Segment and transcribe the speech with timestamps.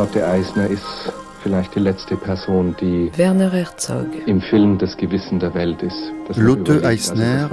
[0.00, 1.12] Lotte Eisner ist
[1.42, 4.06] vielleicht die letzte Person, die Werner Herzog.
[4.24, 5.94] im Film das Gewissen der Welt ist.
[6.26, 7.50] Das man Lotte überlegt, Eisner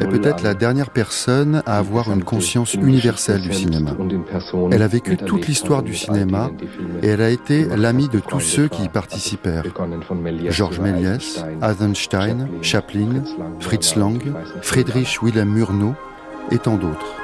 [0.00, 3.94] est peut-être la dernière personne à avoir une conscience universelle du cinéma.
[4.70, 6.50] Elle a vécu toute l'histoire du cinéma
[7.02, 9.64] et elle a été l'amie de tous ceux qui y participèrent.
[10.48, 13.24] Georges Méliès, Eisenstein, Chaplin,
[13.60, 14.22] Fritz Lang,
[14.62, 15.94] Friedrich Wilhelm Murnau
[16.50, 17.23] et tant d'autres.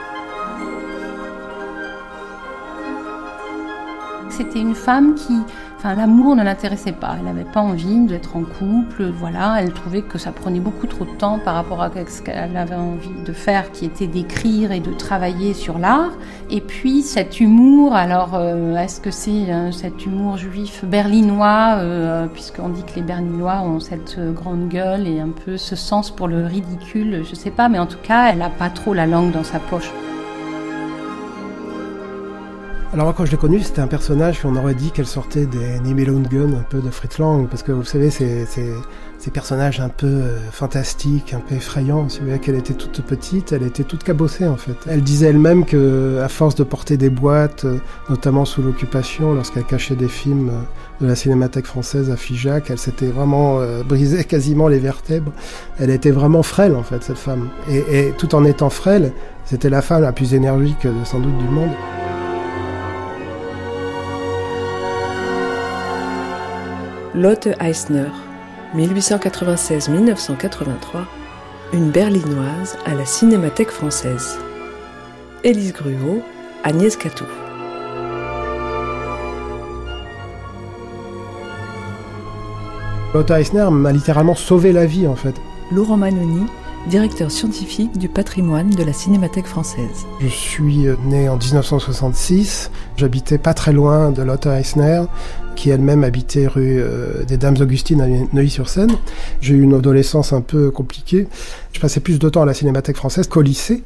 [4.40, 5.34] C'était une femme qui,
[5.76, 7.16] enfin, l'amour ne l'intéressait pas.
[7.18, 9.10] Elle n'avait pas envie d'être en couple.
[9.10, 12.56] Voilà, elle trouvait que ça prenait beaucoup trop de temps par rapport à ce qu'elle
[12.56, 16.12] avait envie de faire, qui était d'écrire et de travailler sur l'art.
[16.48, 17.94] Et puis cet humour.
[17.94, 23.02] Alors, euh, est-ce que c'est euh, cet humour juif berlinois, euh, puisqu'on dit que les
[23.02, 27.24] Berlinois ont cette grande gueule et un peu ce sens pour le ridicule.
[27.28, 29.58] Je sais pas, mais en tout cas, elle n'a pas trop la langue dans sa
[29.58, 29.92] poche.
[32.92, 35.78] Alors moi, quand je l'ai connue, c'était un personnage qu'on aurait dit qu'elle sortait des
[35.78, 40.06] Nibelungen, un peu de Fritz Lang, parce que vous savez, c'est ces personnages un peu
[40.06, 42.08] euh, fantastiques, un peu effrayants.
[42.08, 44.74] Si vous voyez qu'elle était toute petite, elle était toute cabossée en fait.
[44.88, 49.66] Elle disait elle-même que, à force de porter des boîtes, euh, notamment sous l'occupation, lorsqu'elle
[49.66, 54.24] cachait des films euh, de la Cinémathèque française à Figeac, elle s'était vraiment euh, brisé
[54.24, 55.32] quasiment les vertèbres.
[55.78, 57.50] Elle était vraiment frêle en fait, cette femme.
[57.70, 59.12] Et, et tout en étant frêle,
[59.44, 61.70] c'était la femme la plus énergique sans doute du monde.
[67.12, 68.06] Lotte Eisner,
[68.76, 70.76] 1896-1983,
[71.72, 74.38] une berlinoise à la Cinémathèque française.
[75.42, 76.22] Élise Gruau,
[76.62, 77.24] Agnès Catou.
[83.12, 85.34] Lotte Eisner m'a littéralement sauvé la vie en fait.
[85.72, 86.46] Laurent Manoni,
[86.88, 90.06] directeur scientifique du patrimoine de la Cinémathèque française.
[90.20, 95.02] Je suis euh, né en 1966, j'habitais pas très loin de Lotte Eisner,
[95.56, 98.96] qui elle-même habitait rue euh, des Dames Augustines à Neuilly-sur-Seine.
[99.40, 101.28] J'ai eu une adolescence un peu compliquée.
[101.72, 103.82] Je passais plus de temps à la Cinémathèque française qu'au lycée.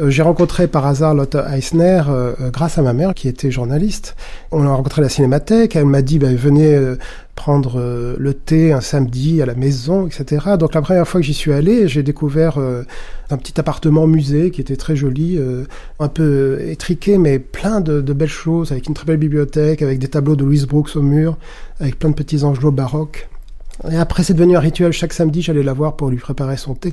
[0.00, 3.50] Euh, J'ai rencontré par hasard Lotte Eisner euh, euh, grâce à ma mère qui était
[3.50, 4.16] journaliste.
[4.50, 6.96] On a rencontré à la cinémathèque, elle m'a dit bah, venez euh,
[7.34, 7.80] prendre
[8.18, 10.56] le thé un samedi à la maison, etc.
[10.58, 14.60] Donc la première fois que j'y suis allé, j'ai découvert un petit appartement musée qui
[14.60, 15.40] était très joli,
[15.98, 19.98] un peu étriqué mais plein de, de belles choses, avec une très belle bibliothèque, avec
[19.98, 21.38] des tableaux de Louise Brooks au mur,
[21.80, 23.30] avec plein de petits angelots baroques.
[23.90, 24.92] Et après, c'est devenu un rituel.
[24.92, 26.92] Chaque samedi, j'allais la voir pour lui préparer son thé.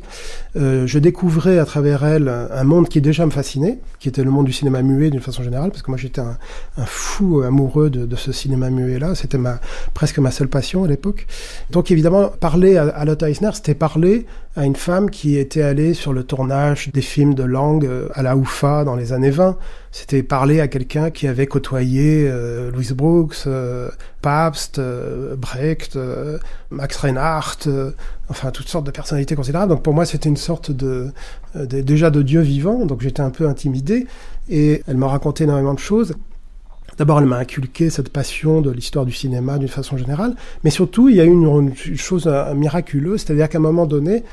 [0.55, 4.31] Euh, je découvrais à travers elle un monde qui déjà me fascinait, qui était le
[4.31, 6.37] monde du cinéma muet d'une façon générale, parce que moi j'étais un,
[6.77, 9.15] un fou amoureux de, de ce cinéma muet-là.
[9.15, 9.59] C'était ma,
[9.93, 11.27] presque ma seule passion à l'époque.
[11.71, 14.25] Donc évidemment, parler à, à Eisner, c'était parler
[14.57, 18.23] à une femme qui était allée sur le tournage des films de langue euh, à
[18.23, 19.55] la Oufa dans les années 20.
[19.91, 23.89] C'était parler à quelqu'un qui avait côtoyé euh, Louise Brooks, euh,
[24.23, 24.81] Pabst,
[25.37, 25.97] Brecht,
[26.71, 27.69] Max Reinhardt,
[28.29, 29.71] enfin toutes sortes de personnalités considérables.
[29.71, 31.11] Donc pour moi, c'était une sorte de,
[31.55, 32.85] de- déjà de Dieu vivant.
[32.85, 34.07] Donc j'étais un peu intimidé
[34.49, 36.13] et elle m'a raconté énormément de choses.
[36.97, 41.09] D'abord, elle m'a inculqué cette passion de l'histoire du cinéma d'une façon générale, mais surtout,
[41.09, 44.23] il y a eu une, chose miraculeuse, c'est-à-dire qu'à un moment donné,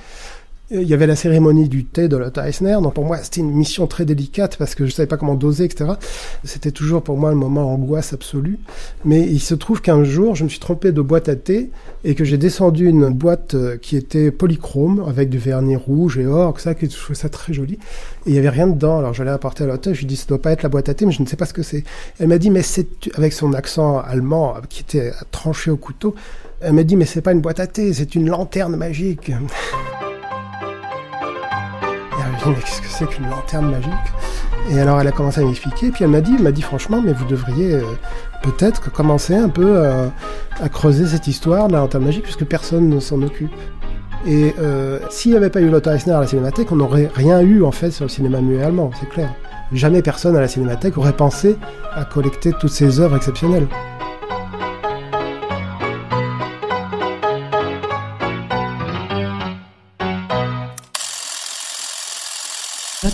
[0.70, 3.50] il y avait la cérémonie du thé de Lotte Eisner, donc pour moi c'était une
[3.50, 5.92] mission très délicate parce que je savais pas comment doser, etc.
[6.42, 8.58] C'était toujours pour moi le moment angoisse absolue.
[9.04, 11.70] Mais il se trouve qu'un jour, je me suis trompé de boîte à thé
[12.02, 16.26] et que j'ai descendu une boîte euh, qui était polychrome avec du vernis rouge et
[16.26, 17.74] or, ça, que je trouvais ça très joli.
[18.24, 18.98] Et il y avait rien dedans.
[18.98, 20.94] Alors j'allais apporter à Lotte, je lui dis ça doit pas être la boîte à
[20.94, 21.84] thé, mais je ne sais pas ce que c'est.
[22.18, 26.14] Elle m'a dit mais c'est avec son accent allemand qui était tranché au couteau.
[26.62, 29.30] Elle m'a dit mais c'est pas une boîte à thé, c'est une lanterne magique.
[32.50, 33.92] mais qu'est-ce que c'est qu'une lanterne magique
[34.70, 37.12] Et alors, elle a commencé à m'expliquer, puis elle m'a dit, m'a dit franchement, mais
[37.12, 37.82] vous devriez euh,
[38.42, 40.10] peut-être commencer un peu à,
[40.60, 43.52] à creuser cette histoire de la lanterne magique, puisque personne ne s'en occupe.
[44.26, 47.40] Et euh, s'il n'y avait pas eu Lotte Eisner à la Cinémathèque, on n'aurait rien
[47.40, 49.34] eu en fait sur le cinéma muet allemand, c'est clair.
[49.72, 51.56] Jamais personne à la Cinémathèque aurait pensé
[51.94, 53.66] à collecter toutes ces œuvres exceptionnelles.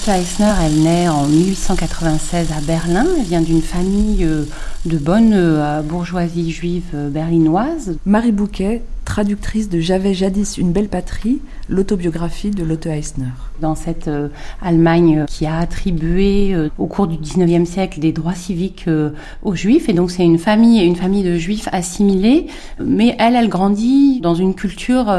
[0.07, 3.07] Lotte Eisner, elle naît en 1896 à Berlin.
[3.19, 4.45] Elle vient d'une famille euh,
[4.87, 7.97] de bonne euh, bourgeoisie juive euh, berlinoise.
[8.07, 13.33] Marie Bouquet, traductrice de J'avais jadis une belle patrie, l'autobiographie de Lotte Eisner.
[13.61, 14.29] Dans cette euh,
[14.63, 19.11] Allemagne qui a attribué euh, au cours du 19e siècle des droits civiques euh,
[19.43, 22.47] aux juifs, et donc c'est une famille, une famille de juifs assimilés,
[22.79, 25.13] mais elle, elle grandit dans une culture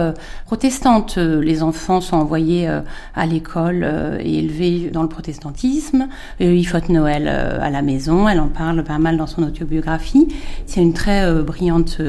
[0.45, 1.17] protestante.
[1.17, 2.69] Les enfants sont envoyés
[3.13, 3.83] à l'école
[4.21, 6.07] et élevés dans le protestantisme.
[6.39, 10.27] Il faut Noël à la maison, elle en parle pas mal dans son autobiographie.
[10.65, 11.99] C'est une très brillante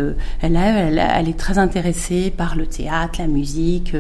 [0.43, 3.97] élève, elle, elle est très intéressée par le théâtre, la musique,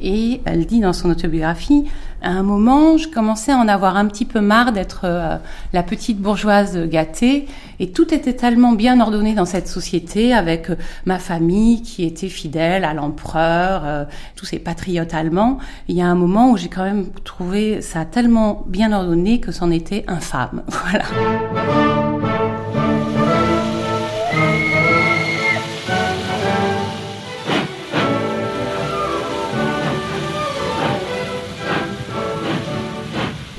[0.00, 1.84] et elle dit dans son autobiographie,
[2.22, 5.36] à un moment, je commençais à en avoir un petit peu marre d'être euh,
[5.74, 7.46] la petite bourgeoise gâtée.
[7.78, 12.30] Et tout était tellement bien ordonné dans cette société, avec euh, ma famille qui était
[12.30, 14.04] fidèle à l'empereur, euh,
[14.36, 15.58] tous ces patriotes allemands.
[15.88, 19.52] il y a un moment où j'ai quand même trouvé ça tellement bien ordonné que
[19.52, 20.62] c'en était infâme.
[20.70, 21.04] Voilà.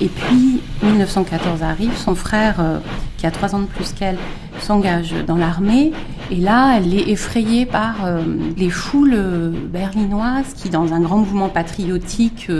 [0.01, 2.79] Et puis 1914 arrive, son frère, euh,
[3.17, 4.17] qui a trois ans de plus qu'elle,
[4.59, 5.91] s'engage dans l'armée.
[6.31, 8.21] Et là, elle est effrayée par euh,
[8.57, 12.51] les foules euh, berlinoises qui, dans un grand mouvement patriotique,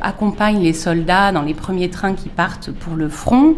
[0.00, 3.56] accompagnent les soldats dans les premiers trains qui partent pour le front.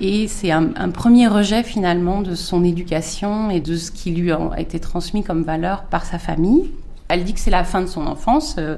[0.00, 4.32] Et c'est un, un, premier rejet finalement de son éducation et de ce qui lui
[4.32, 6.70] a été transmis comme valeur par sa famille.
[7.14, 8.56] Elle dit que c'est la fin de son enfance.
[8.58, 8.76] Euh,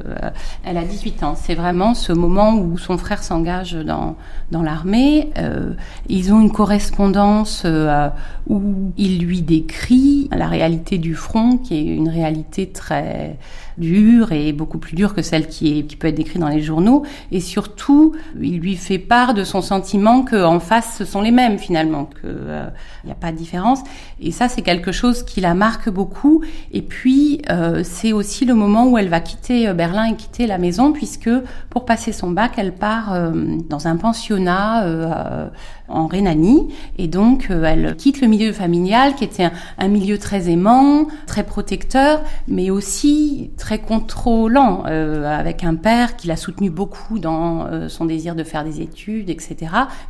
[0.62, 1.34] elle a 18 ans.
[1.36, 4.14] C'est vraiment ce moment où son frère s'engage dans,
[4.50, 5.30] dans l'armée.
[5.38, 5.72] Euh,
[6.10, 8.10] ils ont une correspondance euh,
[8.46, 13.38] où il lui décrit la réalité du front, qui est une réalité très
[13.78, 16.62] dure et beaucoup plus dure que celle qui, est, qui peut être décrite dans les
[16.62, 17.04] journaux.
[17.32, 21.58] Et surtout, il lui fait part de son sentiment qu'en face, ce sont les mêmes
[21.58, 22.70] finalement, qu'il
[23.04, 23.80] n'y a pas de différence.
[24.20, 26.42] Et ça, c'est quelque chose qui la marque beaucoup.
[26.72, 27.42] Et puis,
[27.82, 31.30] c'est aussi le moment où elle va quitter euh, Berlin et quitter la maison, puisque
[31.70, 33.30] pour passer son bac, elle part euh,
[33.68, 35.48] dans un pensionnat euh,
[35.88, 36.68] en Rhénanie.
[36.98, 42.22] Et donc, elle quitte le milieu familial, qui était un, milieu très aimant, très protecteur,
[42.48, 48.64] mais aussi contrôlant, avec un père qui l'a soutenu beaucoup dans son désir de faire
[48.64, 49.56] des études, etc.,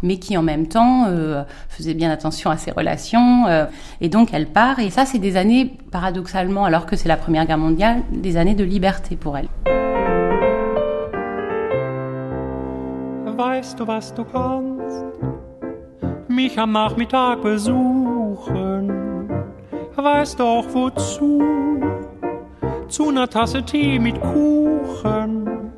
[0.02, 1.06] mais qui en même temps
[1.68, 3.44] faisait bien attention à ses relations.
[4.00, 4.78] et donc, elle part.
[4.78, 8.54] Et ça, c'est des années, paradoxalement, alors que c'est la Première Guerre mondiale, des années
[8.54, 9.48] de liberté pour elle.
[13.36, 14.22] Weißt du, was du?
[16.28, 18.90] Mich am Nachmittag besuchen.
[19.96, 21.75] Weißt wozu?
[22.88, 25.72] Zu einer Tasse Tee mit Kuchen.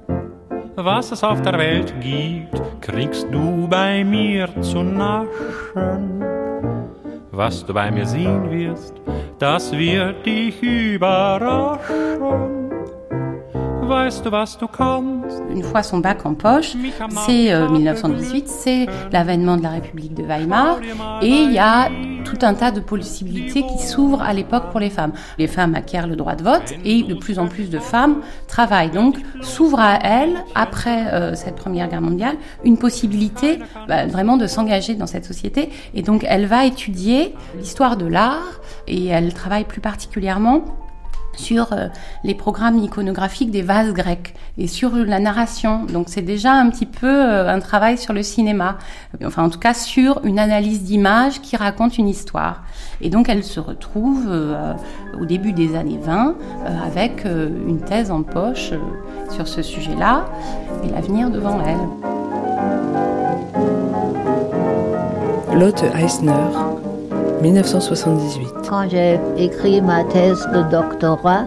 [0.76, 6.22] Was es auf der Welt gibt, kriegst du bei mir zu naschen.
[7.32, 8.94] Was du bei mir sehen wirst,
[9.38, 12.58] das wird dich überraschen.
[15.50, 16.76] Une fois son bac en poche,
[17.25, 20.78] c'est 1918, euh, c'est l'avènement de la République de Weimar,
[21.22, 21.88] et il y a
[22.28, 25.12] tout un tas de possibilités qui s'ouvrent à l'époque pour les femmes.
[25.38, 28.90] Les femmes acquièrent le droit de vote et de plus en plus de femmes travaillent.
[28.90, 33.58] Donc s'ouvre à elles, après euh, cette Première Guerre mondiale, une possibilité
[33.88, 35.70] bah, vraiment de s'engager dans cette société.
[35.94, 40.64] Et donc elle va étudier l'histoire de l'art et elle travaille plus particulièrement
[41.38, 41.87] sur euh,
[42.25, 45.85] les programmes iconographiques des vases grecs et sur la narration.
[45.85, 48.79] Donc c'est déjà un petit peu euh, un travail sur le cinéma,
[49.25, 52.62] enfin en tout cas sur une analyse d'image qui raconte une histoire.
[53.00, 54.75] Et donc elle se retrouve euh,
[55.20, 56.35] au début des années 20
[56.85, 58.73] avec une thèse en poche
[59.31, 60.26] sur ce sujet-là
[60.85, 61.78] et l'avenir devant elle.
[65.59, 66.88] Lotte Eisner
[67.42, 68.49] 1978.
[68.68, 71.47] Quand j'ai écrit ma thèse de doctorat,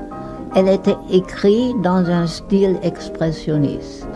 [0.56, 4.08] elle était écrite dans un style expressionniste.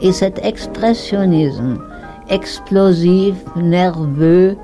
[0.00, 1.78] Et cet expressionnisme
[2.28, 4.56] explosif, nerveux,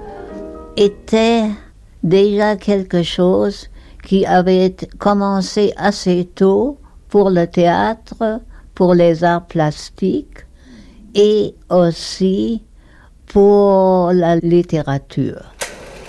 [0.76, 1.45] était
[2.02, 3.68] déjà quelque chose
[4.04, 6.78] qui avait commencé assez tôt
[7.09, 8.40] pour le théâtre,
[8.75, 10.47] pour les arts plastiques
[11.14, 12.62] et aussi
[13.26, 15.58] pour la littérature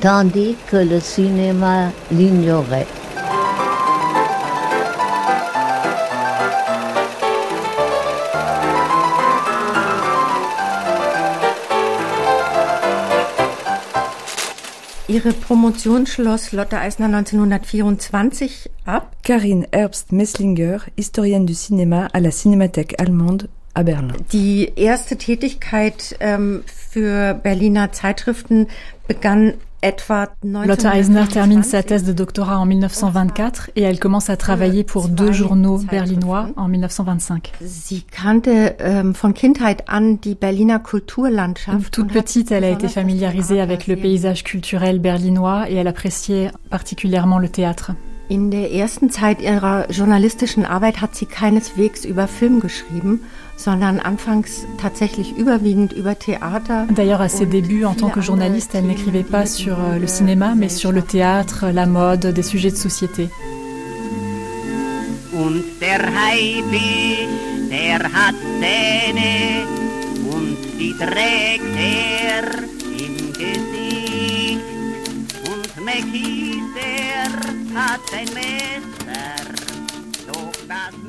[0.01, 2.87] tandis que le cinéma l'ignorait.
[15.09, 19.15] Ihre Promotion schloss Lotte Eisner 1924 ab.
[19.23, 24.13] Karine Herbst-Messlinger, historienne du cinéma à la Cinémathèque allemande à Berlin.
[24.31, 28.67] Die erste Tätigkeit ähm, für Berliner Zeitschriften
[29.07, 34.83] begann Lotte Eisner termine sa thèse de doctorat en 1924 et elle commence à travailler
[34.83, 37.53] pour deux journaux berlinois en 1925.
[37.61, 39.13] Ähm,
[41.91, 47.39] Toute petite, elle a été familiarisée avec le paysage culturel berlinois et elle appréciait particulièrement
[47.39, 47.91] le théâtre.
[48.31, 53.21] In der ersten Zeit ihrer journalistischen Arbeit hat sie keineswegs über Film geschrieben,
[53.59, 56.87] sondern anfangs tatsächlich überwiegend über Theater.
[56.89, 60.55] D'ailleurs, à ses débuts en tant que journaliste, elle n'écrivait pas sur euh, le cinéma,
[60.55, 63.29] mais sur le théâtre, la mode, des sujets de société.
[65.33, 67.27] Und der Haifisch,
[67.69, 69.65] der hat Zähne
[70.31, 72.45] und die trägt er
[72.97, 74.59] im Gesicht.
[75.49, 77.31] Und Mekis, der
[77.77, 79.53] hat ein Messer,
[80.27, 81.08] doch das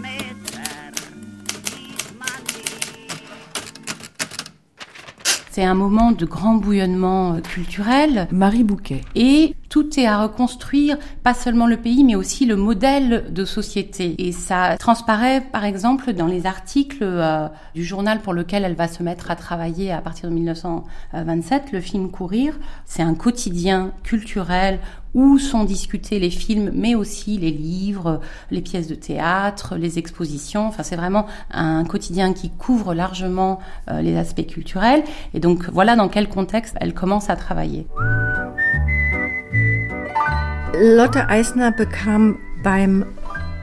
[5.50, 8.28] C'est un moment de grand bouillonnement euh, culturel.
[8.30, 9.00] Marie Bouquet.
[9.16, 14.14] Et tout est à reconstruire, pas seulement le pays, mais aussi le modèle de société.
[14.24, 18.86] Et ça transparaît, par exemple, dans les articles euh, du journal pour lequel elle va
[18.86, 22.56] se mettre à travailler à partir de 1927, le film Courir.
[22.84, 24.78] C'est un quotidien culturel
[25.14, 30.66] où sont discutés les films, mais aussi les livres, les pièces de théâtre, les expositions.
[30.66, 35.02] Enfin, c'est vraiment un quotidien qui couvre largement euh, les aspects culturels.
[35.34, 37.86] Et donc, voilà dans quel contexte elle commence à travailler.
[40.74, 43.04] Lotte Eisner bekam beim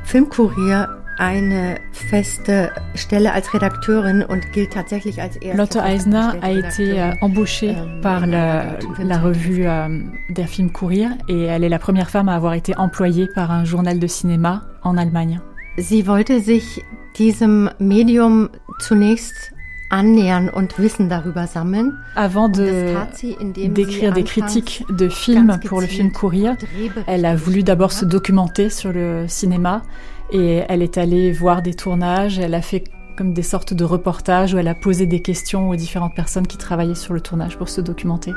[0.03, 6.99] Filmkurier eine feste Stelle als Redakteurin und gilt tatsächlich als erste Lotte Eisner a été
[6.99, 11.79] euh, embauchée ähm, par la, la revue euh, Der Film Courier et elle est la
[11.79, 15.41] première femme à avoir été employée par un journal de cinéma en Allemagne.
[15.77, 16.83] Sie wollte sich
[17.17, 19.53] diesem Medium zunächst
[19.89, 21.93] annähern und Wissen darüber sammeln.
[22.15, 22.95] Avant de
[23.43, 26.53] d'écrire des critiques de films pour le film Courier,
[27.07, 29.83] elle a voulu d'abord se documenter sur le cinéma
[30.31, 32.83] et elle est allée voir des tournages, elle a fait
[33.17, 36.57] comme des sortes de reportages où elle a posé des questions aux différentes personnes qui
[36.57, 38.31] travaillaient sur le tournage pour se documenter.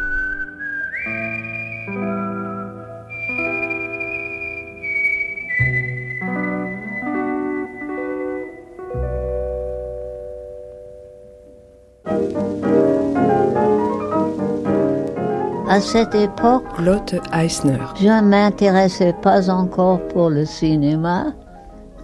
[15.68, 17.78] À cette époque, Lotte Eisner.
[17.96, 21.32] Je ne m'intéressais pas encore pour le cinéma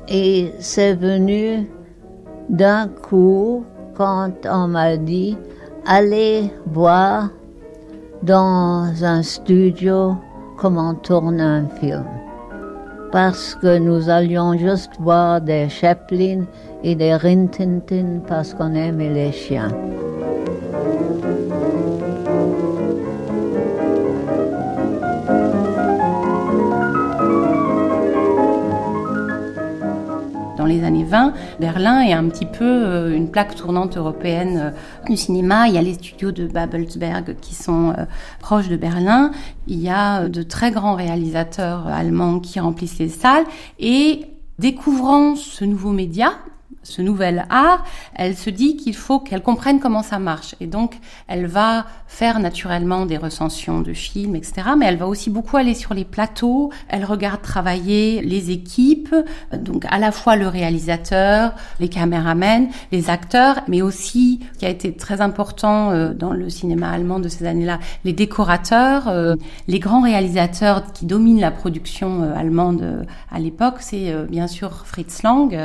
[0.08, 1.68] et c'est venu
[2.48, 3.64] d'un coup
[3.96, 5.36] quand on m'a dit
[5.86, 7.30] allez voir
[8.22, 10.16] dans un studio
[10.56, 12.04] comment tourner un film.
[13.12, 16.44] Parce que nous allions juste voir des Chaplin
[16.82, 19.68] et des Rintintin parce qu'on aimait les chiens.
[30.84, 35.68] Années 20, Berlin est un petit peu euh, une plaque tournante européenne euh, du cinéma.
[35.68, 38.04] Il y a les studios de Babelsberg qui sont euh,
[38.40, 39.30] proches de Berlin.
[39.66, 43.44] Il y a de très grands réalisateurs allemands qui remplissent les salles.
[43.78, 44.26] Et
[44.58, 46.32] découvrant ce nouveau média,
[46.86, 50.54] ce nouvel art, elle se dit qu'il faut qu'elle comprenne comment ça marche.
[50.60, 54.68] Et donc, elle va faire naturellement des recensions de films, etc.
[54.78, 56.70] Mais elle va aussi beaucoup aller sur les plateaux.
[56.88, 59.14] Elle regarde travailler les équipes,
[59.52, 64.70] donc à la fois le réalisateur, les caméramens, les acteurs, mais aussi, ce qui a
[64.70, 69.34] été très important euh, dans le cinéma allemand de ces années-là, les décorateurs, euh,
[69.66, 75.22] les grands réalisateurs qui dominent la production euh, allemande à l'époque, c'est bien sûr Fritz
[75.22, 75.56] Lang,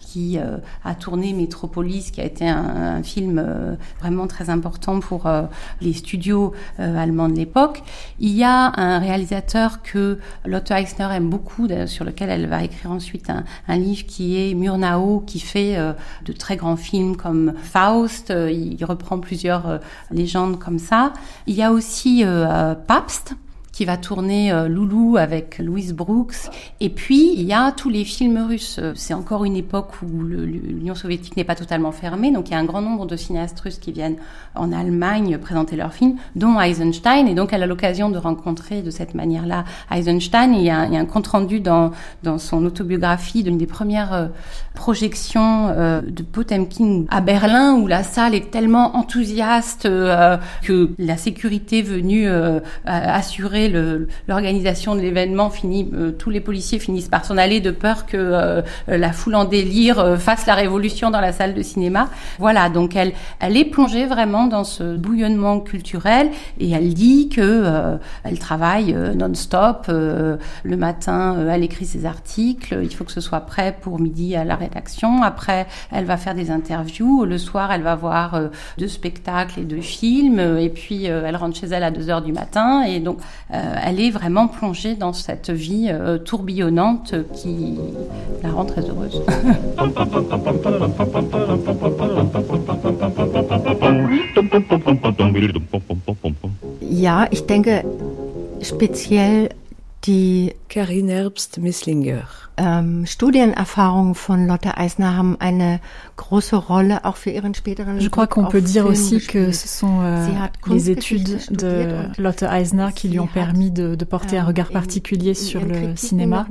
[0.00, 0.38] qui
[0.84, 5.42] a tourné Metropolis, qui a été un, film euh, vraiment très important pour euh,
[5.80, 7.82] les studios euh, allemands de l'époque.
[8.18, 12.90] Il y a un réalisateur que Lotte Eisner aime beaucoup, sur lequel elle va écrire
[12.90, 15.76] ensuite un, un livre qui est Murnau, qui fait
[16.24, 18.32] de très grands films comme Faust.
[18.32, 19.80] il reprend plusieurs
[20.10, 21.12] légendes comme ça.
[21.46, 22.24] Il y a aussi
[22.86, 23.34] Pabst,
[23.74, 26.48] qui va tourner euh, Loulou avec Louise Brooks.
[26.78, 28.78] Et puis, il y a tous les films russes.
[28.94, 32.30] C'est encore une époque où l'Union soviétique n'est pas totalement fermée.
[32.30, 34.16] Donc, il y a un grand nombre de cinéastes russes qui viennent
[34.54, 37.26] en Allemagne présenter leurs films, dont Eisenstein.
[37.26, 40.54] Et donc, elle a l'occasion de rencontrer de cette manière-là Eisenstein.
[40.54, 41.90] il, y a, un compte-rendu dans,
[42.22, 44.26] dans son autobiographie d'une des premières euh,
[44.74, 51.82] projections euh, de Potemkin à Berlin, où la salle est tellement enthousiaste que la sécurité
[51.82, 52.28] venue
[52.84, 58.06] assurer assurer l'organisation de l'événement, finit, tous les policiers finissent par s'en aller de peur
[58.06, 62.08] que la foule en délire fasse la révolution dans la salle de cinéma.
[62.38, 67.98] Voilà, donc elle, elle est plongée vraiment dans ce bouillonnement culturel et elle dit que
[68.24, 69.90] elle travaille non-stop.
[70.64, 72.78] le matin, elle écrit ses articles.
[72.82, 75.22] Il faut que ce soit prêt pour midi à la rédaction.
[75.22, 77.24] Après, elle va faire des interviews.
[77.24, 78.40] Le soir, elle va voir
[78.78, 80.40] deux spectacles et deux films.
[80.58, 82.82] Et puis, elle rentre chez elle à 2 heures du matin.
[82.82, 83.18] Et donc,
[83.82, 85.92] elle est vraiment plongée dans cette vie
[86.24, 87.78] tourbillonnante qui
[88.42, 89.22] la rend très heureuse.
[96.90, 97.84] Ja, ich denke
[98.62, 99.48] speziell
[100.06, 102.24] die Karin Herbst-Misslinger.
[102.56, 105.80] Ähm, Studienerfahrungen von Lotte Eisner haben eine
[106.16, 110.02] große Rolle auch für ihren späteren Je crois qu'on peut dire aussi que ce sont
[110.02, 110.28] euh,
[110.66, 115.34] les études de Lotte Eisner qui lui ont permis de, de porter un regard particulier
[115.34, 116.46] sur le cinéma.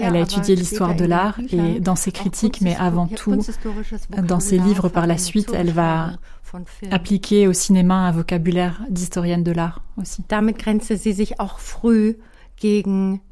[0.00, 3.40] Elle a étudié l'histoire de l'art et dans ses critiques, mais avant tout
[4.22, 6.12] dans ses livres par la suite, elle va
[6.90, 10.24] appliquer au cinéma un vocabulaire d'historienne de l'art aussi.
[10.28, 12.27] Damit grenzte sie sich auch früh gegen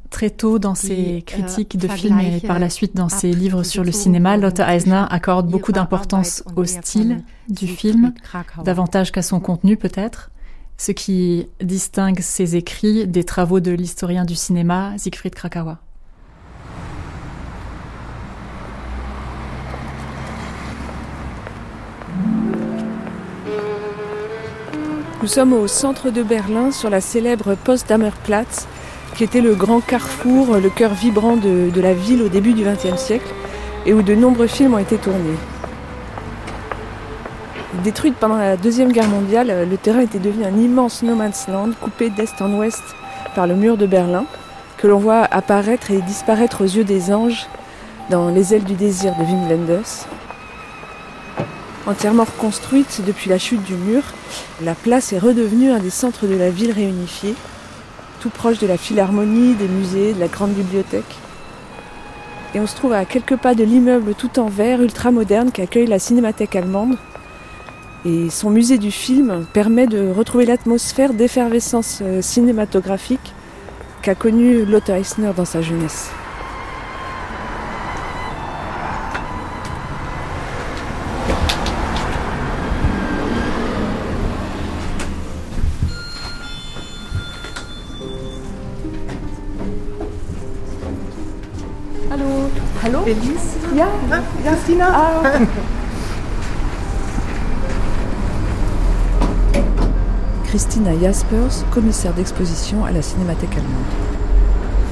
[0.08, 3.82] Très tôt dans ses critiques de films et par la suite dans ses livres sur
[3.82, 8.14] le cinéma, Lotte Eisner accorde beaucoup d'importance au style du film,
[8.64, 10.30] davantage qu'à son contenu peut-être,
[10.78, 15.80] ce qui distingue ses écrits des travaux de l'historien du cinéma Siegfried Krakawa.
[25.20, 28.68] Nous sommes au centre de Berlin sur la célèbre Potsdamer Platz
[29.16, 33.00] qui était le grand carrefour, le cœur vibrant de, la ville au début du XXe
[33.00, 33.32] siècle,
[33.86, 35.38] et où de nombreux films ont été tournés.
[37.82, 41.70] Détruite pendant la Deuxième Guerre mondiale, le terrain était devenu un immense no man's land,
[41.80, 42.82] coupé d'est en ouest
[43.34, 44.26] par le mur de Berlin,
[44.76, 47.46] que l'on voit apparaître et disparaître aux yeux des anges
[48.10, 50.06] dans Les ailes du désir de Wim Wenders.
[51.86, 54.02] Entièrement reconstruite depuis la chute du mur,
[54.62, 57.34] la place est redevenue un des centres de la ville réunifiée,
[58.16, 61.16] tout proche de la philharmonie, des musées, de la grande bibliothèque.
[62.54, 65.62] Et on se trouve à quelques pas de l'immeuble tout en verre ultra moderne qui
[65.62, 66.96] accueille la cinémathèque allemande.
[68.04, 73.34] Et son musée du film permet de retrouver l'atmosphère d'effervescence euh, cinématographique
[74.02, 76.10] qu'a connue Lotte Eisner dans sa jeunesse.
[93.76, 93.88] Elise?
[94.10, 94.88] Ja, Jastina?
[94.88, 95.22] Ah.
[100.50, 103.84] Christina Jaspers, commissaire d'exposition à la Cinémathèque allemande.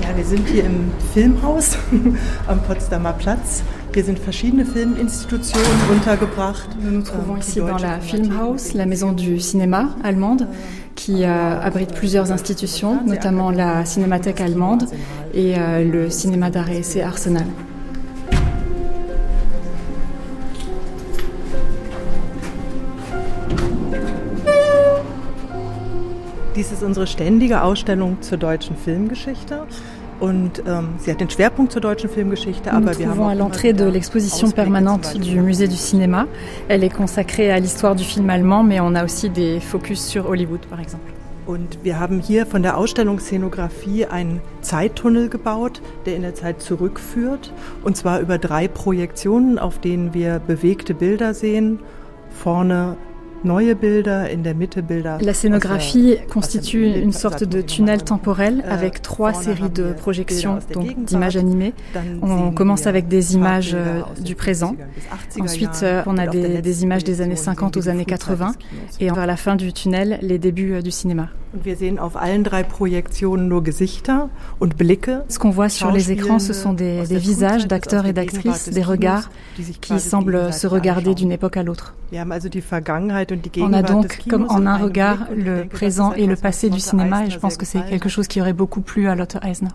[0.02, 1.78] Ja, wir sind hier im Filmhaus
[2.48, 3.62] am Potsdamer Platz.
[3.94, 6.68] Hier sind verschiedene Filminstitutionen untergebracht.
[6.82, 10.48] Nous nous trouvons ici dans la Filmhaus, la maison du cinéma allemande,
[10.96, 14.84] qui euh, abrite plusieurs institutions, notamment la Cinémathèque allemande
[15.32, 17.46] et euh, le cinéma d'art et essai Arsenal.
[26.64, 29.66] Dies ist unsere ständige Ausstellung zur deutschen Filmgeschichte.
[30.18, 33.74] Und ähm, sie hat den Schwerpunkt zur deutschen Filmgeschichte, Nous aber wir haben à l'entrée
[33.74, 36.26] de l'exposition permanente du musée du cinéma.
[36.68, 40.26] Elle est consacrée à l'histoire du film allemand, mais on a aussi des focus sur
[40.26, 41.12] Hollywood, par exemple.
[41.46, 47.52] Und wir haben hier von der Ausstellungsszenografie einen Zeittunnel gebaut, der in der Zeit zurückführt.
[47.82, 51.80] Und zwar über drei Projektionen, auf denen wir bewegte Bilder sehen.
[52.30, 52.96] Vorne
[55.20, 61.04] La scénographie constitue une sorte de tunnel temporel äh, avec trois séries de projections, donc
[61.04, 61.74] d'images animées.
[62.22, 64.76] On commence avec des images euh, du présent.
[65.38, 68.52] Ensuite, on a des, des images des années 50 aux années 80.
[69.00, 71.28] Et vers la fin du tunnel, les débuts euh, du cinéma.
[75.28, 78.82] Ce qu'on voit sur les écrans, ce sont des, des visages d'acteurs et d'actrices, des
[78.82, 79.30] regards
[79.80, 81.94] qui semblent se regarder d'une époque à l'autre.
[82.12, 87.30] On a donc, comme en un regard, le présent et le passé du cinéma, et
[87.30, 89.70] je pense que c'est quelque chose qui aurait beaucoup plu à Lotte Eisner.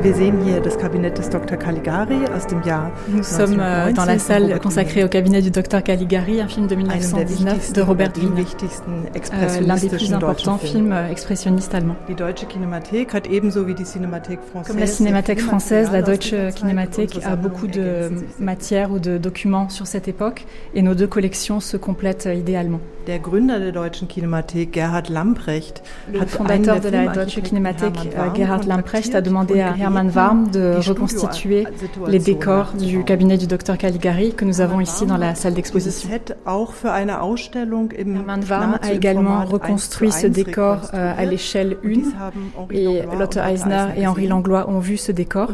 [0.00, 1.56] Wir sehen hier das Kabinett des Dr.
[1.56, 5.82] Caligari aus dem Jahr Nous sommes euh, dans la salle consacrée au cabinet du Dr.
[5.82, 11.10] Caligari, un film de 1919 de Robert Wiene, euh, l'un des plus importants films euh,
[11.10, 11.96] expressionnistes allemands.
[14.66, 19.88] Comme la Cinémathèque française, la Deutsche Kinemathek a beaucoup de matières ou de documents sur
[19.88, 22.80] cette époque et nos deux collections se complètent idéalement.
[23.06, 25.82] Der Gründer der Deutschen Kinemathek, Gerhard Lamprecht,
[26.12, 27.94] le fondateur de la Deutsche Kinemathek,
[28.34, 31.66] Gerhard Lamprecht, a demandé à Hermann Warm de reconstituer
[32.08, 36.10] les décors du cabinet du docteur Caligari que nous avons ici dans la salle d'exposition.
[36.46, 44.06] Hermann Warm a également reconstruit ce décor euh, à l'échelle 1 et Lotte Eisner et
[44.06, 45.52] Henri Langlois ont vu ce décor.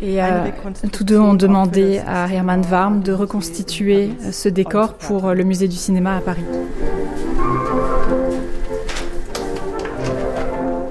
[0.00, 0.44] Et euh,
[0.92, 5.76] tous deux ont demandé à Hermann Warm de reconstituer ce décor pour le musée du
[5.76, 6.44] cinéma à Paris.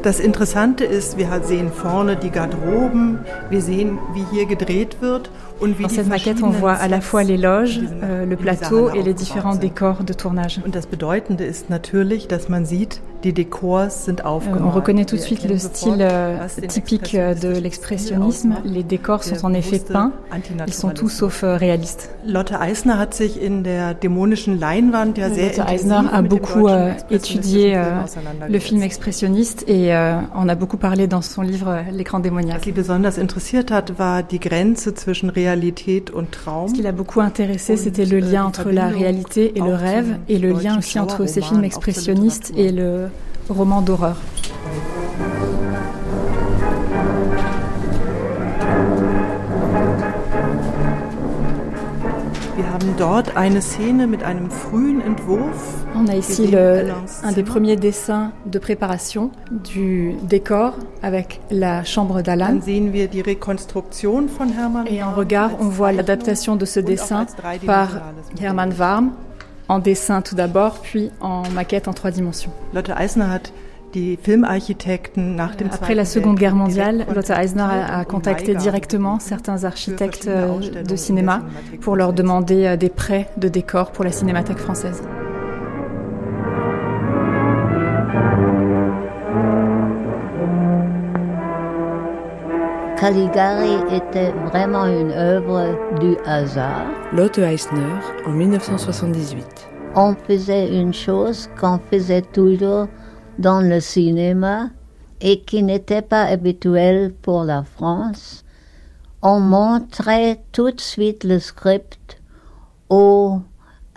[0.04, 5.30] Das Interessante ist, wir sehen vorne die Garderoben, wir sehen, wie hier gedreht wird
[5.62, 9.14] Dans cette maquette, on voit à la fois les loges, euh, le plateau et les
[9.14, 10.60] différents décors de tournage.
[10.66, 15.58] Und das Bedeutende ist natürlich, dass man sieht, euh, on reconnaît tout de suite le
[15.58, 18.56] style euh, typique de l'expressionnisme.
[18.66, 20.12] Les décors sont en effet peints.
[20.68, 22.12] Ils sont tous sauf réalistes.
[22.26, 22.52] Lotte
[25.68, 26.68] Eisner a beaucoup
[27.10, 27.80] étudié
[28.50, 29.94] le film expressionniste et
[30.36, 32.64] on a beaucoup parlé dans son livre L'écran démoniaque.
[36.68, 40.40] Ce qui l'a beaucoup intéressé, c'était le lien entre la réalité et le rêve, et
[40.40, 43.08] le lien aussi entre ces films expressionnistes et le
[43.50, 44.18] roman d'horreur.
[55.96, 56.86] On a ici le,
[57.24, 62.60] un des premiers dessins de préparation du décor avec la chambre d'Alan.
[64.88, 67.26] Et en regard, on voit l'adaptation de ce dessin
[67.66, 67.90] par
[68.42, 69.12] Hermann Warm
[69.70, 72.52] en dessin tout d'abord, puis en maquette en trois dimensions.
[72.74, 73.52] Lotte Eisner hat
[75.72, 81.44] après la Seconde Guerre mondiale, Lotte Eisner a, contacté directement certains architectes de cinéma
[81.82, 85.04] pour leur demander euh, des prêts de décors pour la Cinémathèque française.
[93.04, 96.88] Caligari était vraiment une œuvre du hasard.
[97.12, 99.46] Lotte Eisner en 1978.
[99.94, 102.88] On faisait une chose qu'on faisait toujours
[103.40, 104.70] dans le cinéma
[105.20, 108.46] et qui n'était pas habituel pour la France,
[109.22, 112.22] on montrait tout de suite le script
[112.88, 113.42] au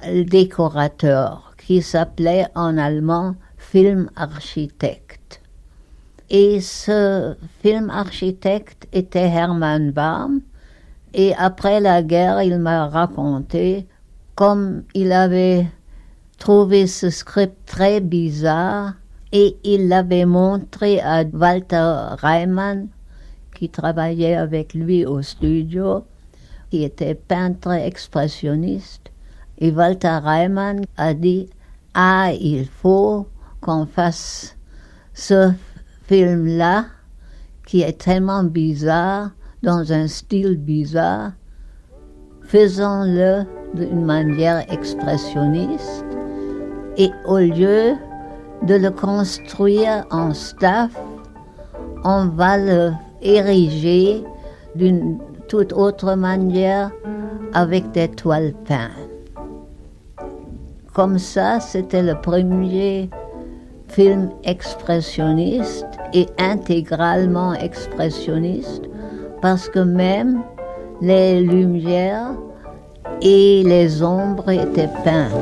[0.05, 5.06] décorateur qui s'appelait en allemand film architecte.
[6.28, 10.40] Et ce film architecte était Hermann Baum.
[11.14, 13.86] Et après la guerre, il m'a raconté
[14.34, 15.66] comme il avait
[16.38, 18.94] trouvé ce script très bizarre
[19.32, 22.88] et il l'avait montré à Walter Reimann,
[23.54, 26.04] qui travaillait avec lui au studio,
[26.70, 29.10] qui était peintre expressionniste.
[29.58, 31.48] Et Walter Reimann a dit
[31.94, 33.26] Ah, il faut
[33.60, 34.56] qu'on fasse
[35.14, 35.52] ce
[36.07, 36.87] film-là,
[37.66, 39.31] qui est tellement bizarre,
[39.62, 41.33] dans un style bizarre.
[42.42, 46.05] Faisons-le d'une manière expressionniste.
[46.97, 47.95] Et au lieu
[48.62, 50.92] de le construire en staff,
[52.05, 54.23] on va le ériger
[54.77, 56.90] d'une toute autre manière
[57.53, 58.90] avec des toiles peintes.
[60.95, 63.11] Comme ça, c'était le premier
[63.88, 68.83] film expressionniste et intégralement expressionniste
[69.42, 70.42] parce que même
[71.01, 72.35] les lumières
[73.22, 75.33] et les ombres étaient peintes.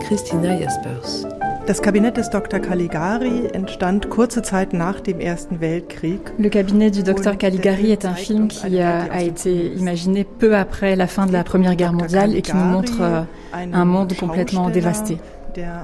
[0.00, 1.26] Christina Jaspers.
[1.66, 2.60] Das Kabinett des Dr.
[2.60, 6.20] Caligari entstand kurze Zeit nach dem Ersten Weltkrieg.
[6.38, 7.36] Le cabinet du Dr.
[7.36, 11.42] Caligari est un film qui a, a, été imaginé peu après la fin de la
[11.42, 13.22] Première Guerre mondiale et qui nous montre euh,
[13.52, 15.18] un monde complètement dévasté.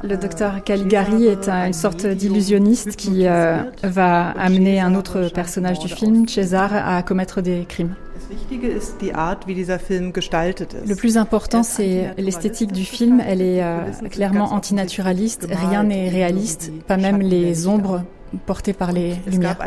[0.02, 5.88] Le docteur Caligari est une sorte d'illusionniste qui euh, va amener un autre personnage du
[5.88, 7.94] film, César, à commettre des crimes.
[10.86, 13.22] Le plus important, c'est l'esthétique du film.
[13.26, 13.78] Elle est euh,
[14.10, 15.48] clairement antinaturaliste.
[15.50, 18.02] Rien n'est réaliste, pas même les ombres
[18.46, 19.58] portées par les lumières.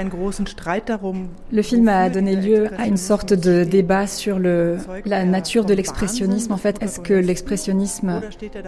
[1.51, 5.73] Le film a donné lieu à une sorte de débat sur le, la nature de
[5.73, 6.51] l'expressionnisme.
[6.51, 8.21] En fait, est-ce que l'expressionnisme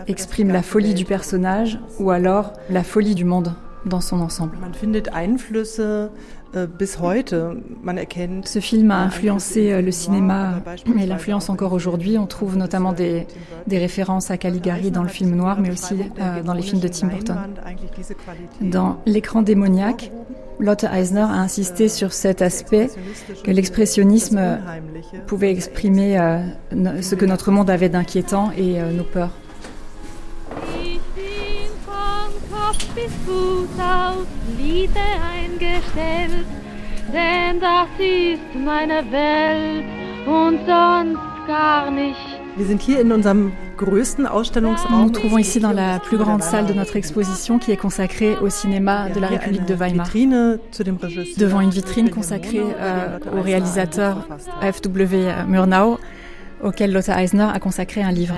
[0.07, 3.53] exprime la folie du personnage ou alors la folie du monde?
[3.85, 4.57] Dans son ensemble.
[6.53, 6.67] Äh,
[8.45, 10.61] Ce film a influencé euh, le cinéma
[10.99, 12.17] et l'influence encore aujourd'hui.
[12.17, 13.27] On trouve notamment des,
[13.67, 16.87] des, références à Caligari dans le film noir, mais aussi euh, dans les films de
[16.87, 17.35] Tim Burton.
[18.61, 20.11] Dans L'écran démoniaque,
[20.59, 22.89] Lotte Eisner a insisté sur cet aspect
[23.43, 24.59] que l'expressionnisme
[25.27, 26.39] pouvait exprimer euh,
[27.01, 29.31] ce que notre monde avait d'inquiétant et euh, nos peurs.
[32.95, 34.25] Bis Fuß auf
[34.57, 34.99] Liebe
[35.33, 36.45] eingestellt,
[37.13, 39.85] denn das ist meine Welt
[40.27, 42.17] und sonst gar nicht.
[42.57, 44.97] Wir sind hier in unserem größten Ausstellungsraum.
[44.99, 48.35] Nous nous trouvons ici dans la plus grande salle de notre exposition qui est consacrée
[48.35, 50.09] au cinéma de la République de Weimar.
[51.37, 54.27] Devant une vitrine consacrée euh, au réalisateur
[54.61, 55.45] F.W.
[55.47, 55.99] Murnau,
[56.63, 58.35] auquel Lotte Eisner a consacré un livre.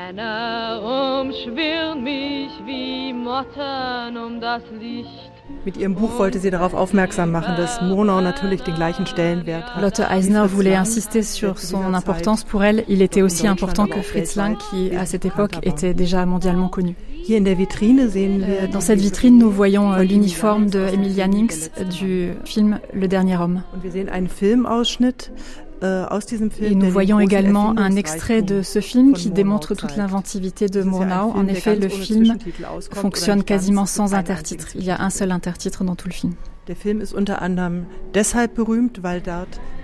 [5.66, 9.82] Mit ihrem Buch wollte sie darauf aufmerksam machen, dass Murnau natürlich den gleichen Stellenwert hat.
[9.82, 12.44] Lotte Eisner voulait insister sur son importance.
[12.44, 16.26] Pour elle, il était aussi important que Fritz Lang, qui à cette époque était déjà
[16.26, 16.96] mondialement connu.
[17.30, 23.38] Euh, dans cette vitrine, nous voyons euh, l'uniforme de Emilia Nix du film Le Dernier
[23.38, 23.62] Homme.
[25.84, 26.06] Euh,
[26.62, 31.32] Et nous voyons également un extrait de ce film qui démontre toute l'inventivité de Murnau.
[31.36, 32.38] En effet, le film
[32.92, 34.68] fonctionne quasiment sans intertitre.
[34.76, 36.34] Il y a un seul intertitre dans tout le film.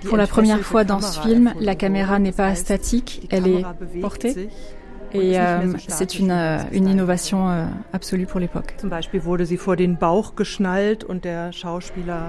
[0.03, 3.65] Pour la première fois dans ce film, la caméra n'est pas statique, elle est
[4.01, 4.49] portée.
[5.15, 8.75] Et euh, c'est une, euh, une, innovation euh, absolue pour l'époque.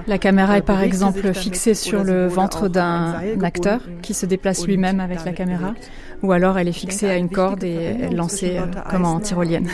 [0.07, 5.01] La caméra est par exemple fixée sur le ventre d'un acteur qui se déplace lui-même
[5.01, 5.75] avec la caméra
[6.22, 9.68] ou alors elle est fixée à une corde et lancée euh, comme en tyrolienne.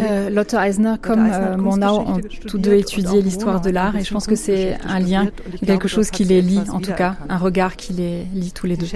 [0.00, 4.12] Euh, Lotte Eisner comme euh, Murnau ont tous deux étudié l'histoire de l'art et je
[4.12, 5.28] pense que c'est un lien,
[5.64, 8.76] quelque chose qui les lie en tout cas, un regard qui les lie tous les
[8.76, 8.86] deux.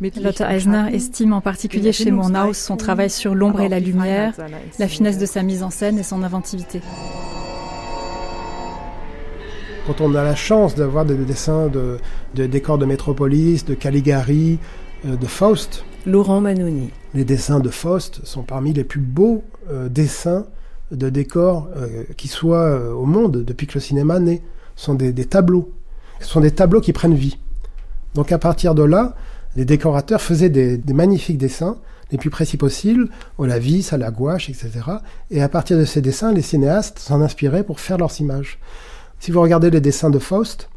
[0.00, 4.34] Lotte Eisner estime en particulier chez Murnau son travail sur l'ombre et la lumière,
[4.78, 6.80] la finesse de sa mise en scène et son inventivité.
[9.86, 11.98] Quand on a la chance d'avoir des dessins de,
[12.34, 14.58] décors de Métropolis, de Caligari,
[15.06, 15.84] euh, de Faust.
[16.06, 16.90] Laurent Manoni.
[17.14, 20.46] Les dessins de Faust sont parmi les plus beaux euh, dessins
[20.90, 24.42] de décors euh, qui soient au monde depuis que le cinéma naît.
[24.76, 25.72] Ce sont des, tableaux.
[26.20, 27.38] Ce sont des tableaux qui prennent vie.
[28.14, 29.14] Donc à partir de là,
[29.56, 31.78] les décorateurs faisaient des, magnifiques dessins,
[32.12, 34.70] les plus précis possibles, au la vis, à la gouache, etc.
[35.30, 38.58] Et à partir de ces dessins, les cinéastes s'en inspiraient pour faire leurs images.
[39.20, 40.68] Si vous regardez les dessins de Faust,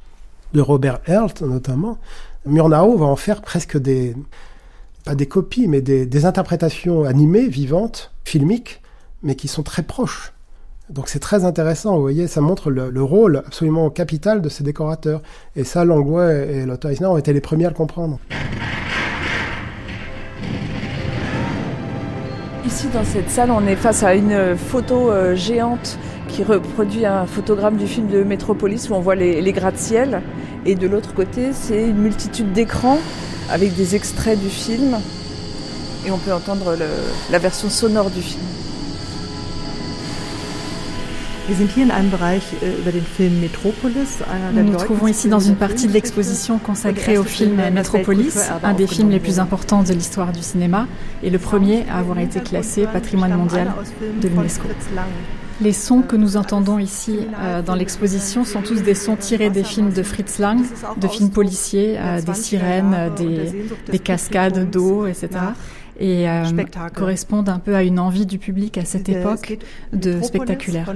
[0.53, 1.97] de Robert Herlt notamment,
[2.45, 4.15] Murnau va en faire presque des,
[5.05, 8.81] pas des copies, mais des, interprétations animées, vivantes, filmiques,
[9.21, 10.33] mais qui sont très proches.
[10.89, 15.21] Donc c'est très intéressant, vous voyez, ça montre le, rôle absolument capital de ces décorateurs.
[15.55, 18.19] Et ça, Langlois et Lotte Eisner ont été les premiers à le comprendre.
[22.65, 27.25] Ici, dans cette salle, on est face à une photo euh, géante qui reproduit un
[27.25, 30.21] photogramme du film de Métropolis où on voit les, gratte-ciel.
[30.65, 32.99] Et de l'autre côté, c'est une multitude d'écrans
[33.49, 34.97] avec des extraits du film.
[36.05, 36.75] Et on peut entendre
[37.31, 38.43] la version sonore du film.
[44.53, 48.87] Nous nous trouvons ici dans une partie de l'exposition consacrée au film Metropolis, un des
[48.87, 50.87] films les plus importants de l'histoire du cinéma
[51.21, 53.73] et le premier à avoir été classé patrimoine mondial
[54.21, 54.67] de l'UNESCO.
[55.61, 59.63] Les sons que nous entendons ici euh, dans l'exposition sont tous des sons tirés des
[59.63, 60.59] films de Fritz Lang,
[60.97, 63.09] de films policiers, euh, des sirènes, euh,
[63.89, 65.29] des, cascades d'eau, etc.
[65.99, 66.25] Et
[66.93, 69.57] correspondent un peu à une envie du public à cette époque
[69.91, 70.93] de spectaculaire.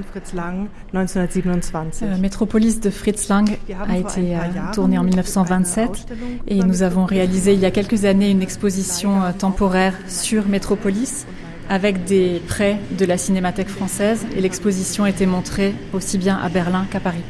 [2.19, 3.57] Métropolis de Fritz Lang
[3.87, 4.35] a été
[4.73, 6.07] tourné en 1927
[6.47, 11.25] et nous avons réalisé il y a quelques années une exposition temporaire sur Métropolis
[11.69, 16.85] avec des prêts de la Cinémathèque française et l'exposition était montrée aussi bien à Berlin
[16.89, 17.23] qu'à Paris.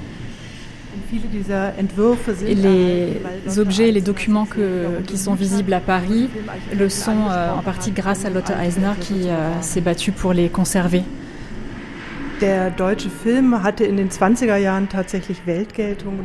[2.45, 6.29] Les objets et les documents que, qui sont visibles à Paris
[6.77, 10.49] le sont euh, en partie grâce à Lotte Eisner qui euh, s'est battue pour les
[10.49, 11.03] conserver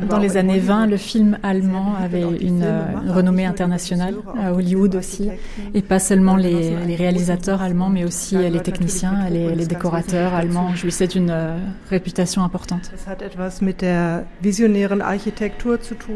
[0.09, 2.65] dans les années 20, le film allemand avait une,
[3.07, 5.29] renommée internationale, à Hollywood aussi,
[5.73, 10.75] et pas seulement les, réalisateurs allemands, mais aussi les techniciens, les, les décorateurs allemands.
[10.75, 11.57] Jouissaient d'une euh,
[11.89, 12.91] réputation importante.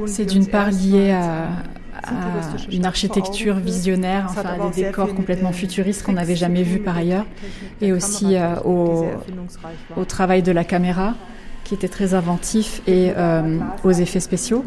[0.08, 1.50] C'est d'une part lié à,
[2.72, 7.26] une architecture visionnaire, enfin des décors complètement futuristes qu'on n'avait jamais vus par ailleurs,
[7.82, 9.06] et aussi au,
[9.96, 11.16] au, travail de la caméra
[11.64, 13.12] qui était très inventif et
[13.84, 14.64] aux effets spéciaux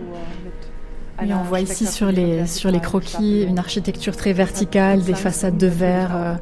[1.28, 5.66] on voit ici sur les, sur les croquis une architecture très verticale, des façades de
[5.66, 6.34] verre euh,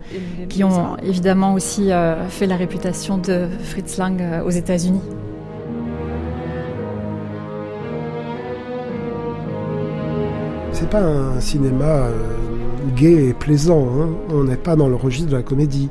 [0.48, 5.02] qui ont évidemment aussi euh, fait la réputation de Fritz Lang euh, aux États-Unis.
[10.78, 12.06] C'est pas un cinéma
[12.94, 13.88] gai et plaisant.
[13.88, 14.10] Hein.
[14.30, 15.88] On n'est pas dans le registre de la comédie.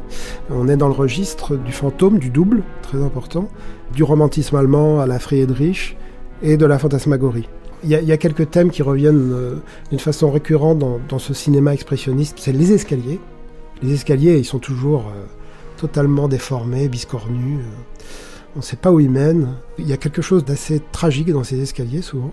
[0.50, 3.50] On est dans le registre du fantôme, du double, très important,
[3.94, 5.98] du romantisme allemand à la Friedrich
[6.42, 7.50] et de la fantasmagorie.
[7.84, 9.56] Il y, a quelques thèmes qui reviennent euh,
[9.90, 13.20] d'une façon récurrente dans, ce cinéma expressionniste, c'est les escaliers.
[13.84, 15.26] Les escaliers, ils sont toujours euh,
[15.76, 17.60] totalement déformés, biscornus.
[17.60, 18.06] Euh.
[18.56, 19.50] on ne sait pas où ils mènent.
[19.80, 22.32] Il y a quelque chose d'assez tragique dans ces escaliers, souvent.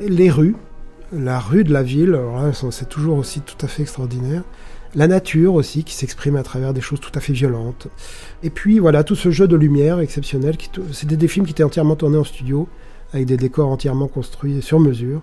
[0.00, 0.56] Les rues,
[1.12, 2.18] la rue de la ville,
[2.70, 4.42] c'est toujours aussi tout à fait extraordinaire.
[4.94, 7.88] La nature aussi, qui s'exprime à travers des choses tout à fait violentes.
[8.44, 10.56] Et puis voilà, tout ce jeu de lumière exceptionnel.
[10.92, 12.68] C'était des films qui étaient entièrement tournés en studio
[13.12, 15.22] avec des décors entièrement construits sur mesure.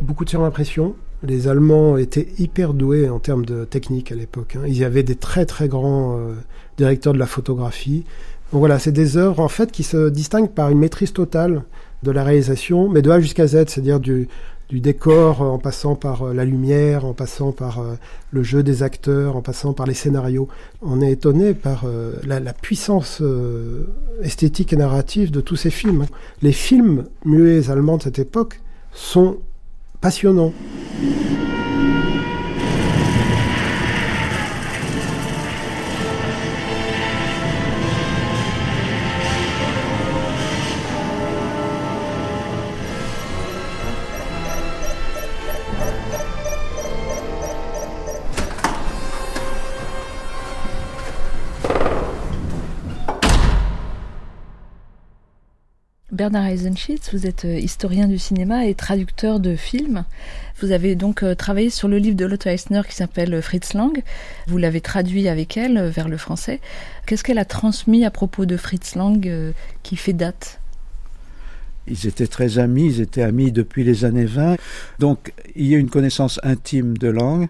[0.00, 0.94] Beaucoup de surimpression.
[1.22, 4.56] Les Allemands étaient hyper doués en termes de technique à l'époque.
[4.56, 4.66] Hein.
[4.66, 6.34] Ils avaient des très très grands euh,
[6.76, 8.04] directeurs de la photographie.
[8.52, 11.64] Voilà, c'est des œuvres en fait qui se distinguent par une maîtrise totale
[12.02, 14.28] de la réalisation, mais de A jusqu'à Z, c'est-à-dire du,
[14.68, 17.94] du décor, euh, en passant par euh, la lumière, en passant par euh,
[18.30, 20.48] le jeu des acteurs, en passant par les scénarios.
[20.82, 21.84] On est étonné par
[22.24, 23.22] la, puissance
[24.22, 26.06] esthétique et narrative de tous ces films.
[26.42, 28.60] Les films muets allemands de cette époque
[28.92, 29.38] sont
[30.00, 30.52] passionnants.
[56.18, 60.04] Bernard Eisenschitz, vous êtes euh, historien du cinéma et traducteur de films.
[60.60, 63.72] Vous avez donc euh, travaillé sur le livre de Lotte Eisner qui s'appelle euh, Fritz
[63.74, 64.02] Lang.
[64.48, 66.58] Vous l'avez traduit avec elle vers le français.
[67.06, 69.30] Qu'est-ce qu'elle a transmis à propos de Fritz Lang
[69.84, 70.58] qui fait date?
[71.86, 74.56] Ils étaient très amis, ils étaient amis depuis les années 20.
[74.98, 77.48] Donc il y a une connaissance intime de Lang.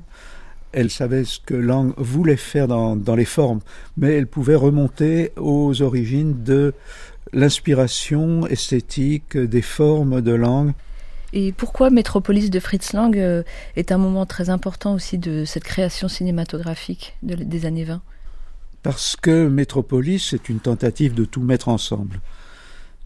[0.73, 3.61] Elle savait ce que Lang voulait faire dans, dans les formes,
[3.97, 6.75] mais elle pouvait remonter aux origines de
[7.33, 10.73] l'inspiration esthétique des formes de langue.
[11.33, 13.43] Et pourquoi Métropolis de Fritz Lang euh,
[13.77, 18.01] est un moment très important aussi de cette création cinématographique des années 20
[18.83, 22.21] Parce que Métropolis est une tentative de tout mettre ensemble.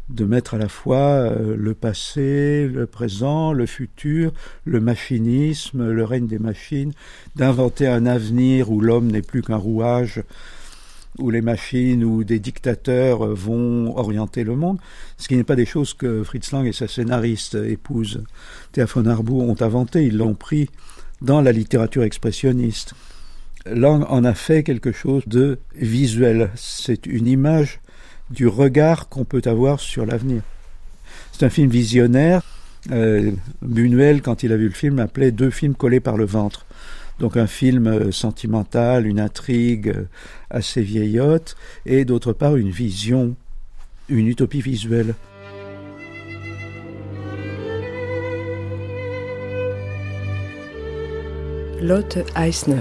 [0.08, 4.32] De mettre à la fois euh, le passé, le présent, le futur,
[4.64, 6.92] le machinisme, le règne des machines,
[7.35, 10.22] d'inventer un avenir où l'homme n'est plus qu'un rouage
[11.18, 14.79] où les machines ou des dictateurs vont orienter le monde,
[15.18, 18.22] ce qui n'est pas des choses que Fritz Lang et sa scénariste épouse
[18.72, 20.68] Théa von Arbour ont inventées, ils l'ont pris
[21.20, 22.94] dans la littérature expressionniste.
[23.66, 27.81] Lang en a fait quelque chose de visuel, c'est une image
[28.31, 30.42] du regard qu'on peut avoir sur l'avenir.
[31.33, 32.42] C'est un film visionnaire.
[32.90, 36.66] Euh, Buñuel, quand il a vu le film, appelait deux films collés par le ventre.
[37.20, 40.05] Donc un film euh, sentimental, une intrigue euh,
[40.53, 43.35] assez vieillotte, et d'autre part une vision,
[44.09, 45.15] une utopie visuelle.
[51.81, 52.77] Lotte Eisner.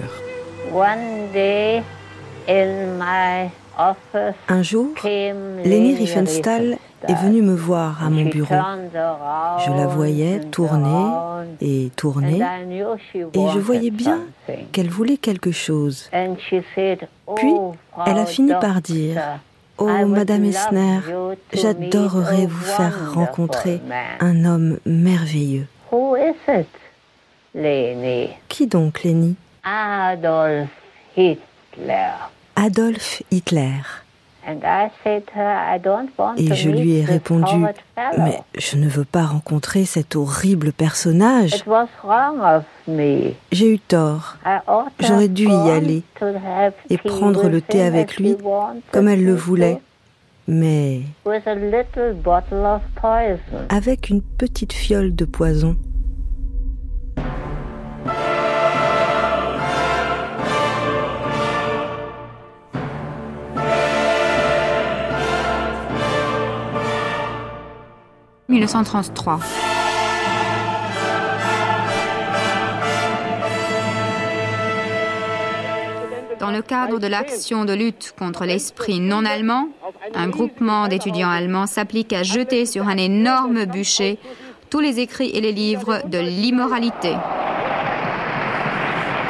[4.48, 8.56] Un jour, Leni Riefenstahl est venue me voir à mon bureau.
[9.66, 11.12] Je la voyais tourner
[11.62, 12.42] et tourner
[13.34, 14.22] et je voyais bien
[14.72, 16.10] qu'elle voulait quelque chose.
[16.12, 17.54] Puis,
[18.06, 19.22] elle a fini par dire
[19.78, 21.00] Oh, Madame Esner,
[21.54, 23.82] j'adorerais vous faire rencontrer
[24.20, 25.66] un homme merveilleux.
[28.48, 30.70] Qui donc, Leni Adolf
[31.18, 32.12] Hitler.
[32.56, 33.82] Adolf Hitler.
[36.38, 37.54] Et je lui ai répondu,
[38.18, 41.64] mais je ne veux pas rencontrer cet horrible personnage.
[43.52, 44.38] J'ai eu tort.
[45.00, 46.04] J'aurais dû y aller
[46.90, 48.36] et prendre le thé avec lui
[48.92, 49.80] comme elle le voulait.
[50.48, 51.02] Mais
[53.70, 55.78] avec une petite fiole de poison.
[68.52, 69.40] 1933.
[76.40, 79.70] Dans le cadre de l'action de lutte contre l'esprit non allemand,
[80.14, 84.20] un groupement d'étudiants allemands s'applique à jeter sur un énorme bûcher
[84.70, 87.16] tous les écrits et les livres de l'immoralité.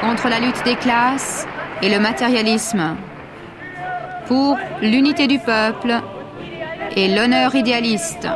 [0.02, 1.46] Contre la lutte des classes
[1.84, 2.96] et le matérialisme.
[4.26, 6.02] Pour l'unité du peuple
[6.96, 8.28] et l'honneur idéaliste.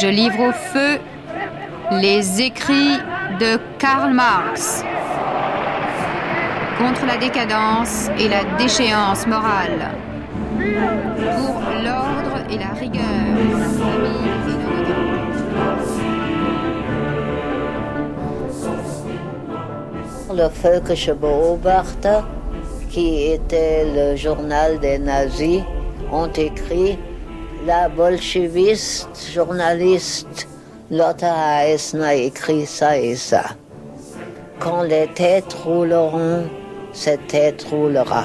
[0.00, 0.98] Je livre au feu
[2.00, 2.98] les écrits
[3.40, 4.84] de Karl Marx
[6.78, 9.90] contre la décadence et la déchéance morale,
[10.56, 13.08] pour l'ordre et la rigueur
[20.38, 22.20] le Völkische Beobachter,
[22.90, 25.62] qui était le journal des nazis,
[26.12, 26.96] ont écrit
[27.68, 30.48] la bolcheviste journaliste
[30.90, 33.44] Lotta Eisner écrit ça et ça.
[34.58, 36.48] Quand les têtes rouleront,
[36.94, 38.24] cette tête roulera.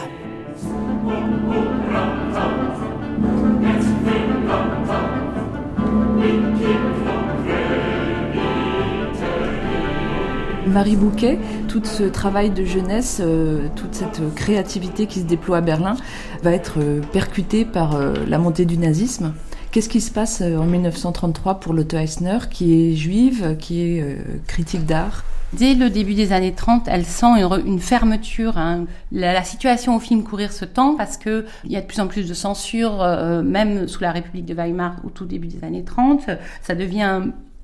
[10.73, 15.61] Marie Bouquet, tout ce travail de jeunesse, euh, toute cette créativité qui se déploie à
[15.61, 15.95] Berlin
[16.41, 19.35] va être euh, percutée par euh, la montée du nazisme.
[19.69, 24.17] Qu'est-ce qui se passe en 1933 pour Lotte Eisner, qui est juive, qui est
[24.47, 25.23] critique d'art?
[25.53, 28.57] Dès le début des années 30, elle sent une, fermeture.
[28.57, 28.85] Hein.
[29.11, 32.07] La, situation au film courir ce temps parce que il y a de plus en
[32.07, 33.03] plus de censure,
[33.43, 36.29] même sous la République de Weimar au tout début des années 30.
[36.61, 37.23] Ça devient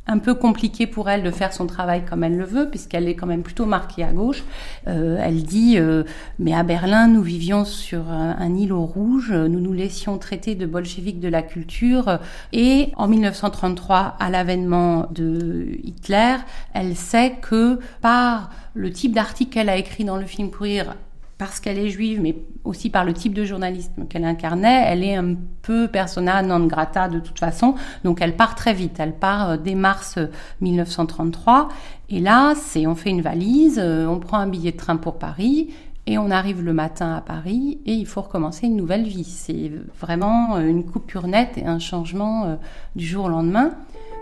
[0.09, 3.15] un peu compliqué pour elle de faire son travail comme elle le veut, puisqu'elle est
[3.15, 4.43] quand même plutôt marquée à gauche.
[4.87, 6.03] Euh, elle dit euh,
[6.39, 11.19] Mais à Berlin, nous vivions sur un, îlot rouge, nous nous laissions traiter de bolcheviques
[11.19, 12.19] de la culture.
[12.53, 16.37] Et en 1933, à l'avènement de Hitler,
[16.73, 20.95] elle sait que par le type d'article qu'elle a écrit dans le film Courir,
[21.39, 22.35] parce qu'elle est juive, mais
[22.65, 27.07] aussi par le type de journalisme qu'elle incarnait, elle est un peu persona non grata
[27.07, 27.75] de toute façon.
[28.03, 28.97] Donc elle part très vite.
[28.99, 30.19] Elle part euh, dès mars
[30.59, 31.69] 1933.
[31.69, 31.73] Euh,
[32.09, 35.17] et là, c'est on fait une valise, euh, on prend un billet de train pour
[35.17, 35.69] Paris.
[36.07, 39.23] Et on arrive le matin à Paris et il faut recommencer une nouvelle vie.
[39.23, 42.57] C'est vraiment une coupure nette et un changement
[42.95, 43.75] du jour au lendemain.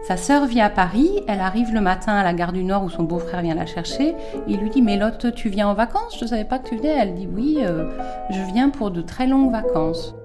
[0.04, 2.90] Sa sœur vit à Paris, elle arrive le matin à la gare du Nord où
[2.90, 4.16] son beau-frère vient la chercher.
[4.48, 6.18] Il lui dit Mais Lotte, tu viens en vacances?
[6.18, 6.96] Je ne savais pas que tu venais.
[6.98, 7.90] Elle dit Oui, euh,
[8.30, 10.16] je viens pour de très longues vacances.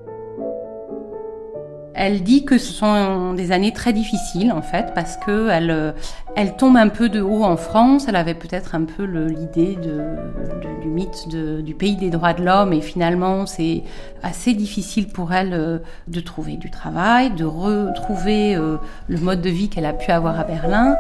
[1.95, 5.93] Elle dit que ce sont des années très difficiles en fait parce que elle, euh,
[6.37, 8.07] elle tombe un peu de haut en France.
[8.09, 12.81] Elle avait peut-être un peu l'idée du mythe du pays des droits de l'homme et
[12.81, 13.83] finalement c'est
[14.23, 15.79] assez difficile pour elle euh,
[16.09, 18.77] de trouver du travail, de retrouver euh,
[19.09, 20.95] le mode de vie qu'elle a pu avoir à Berlin.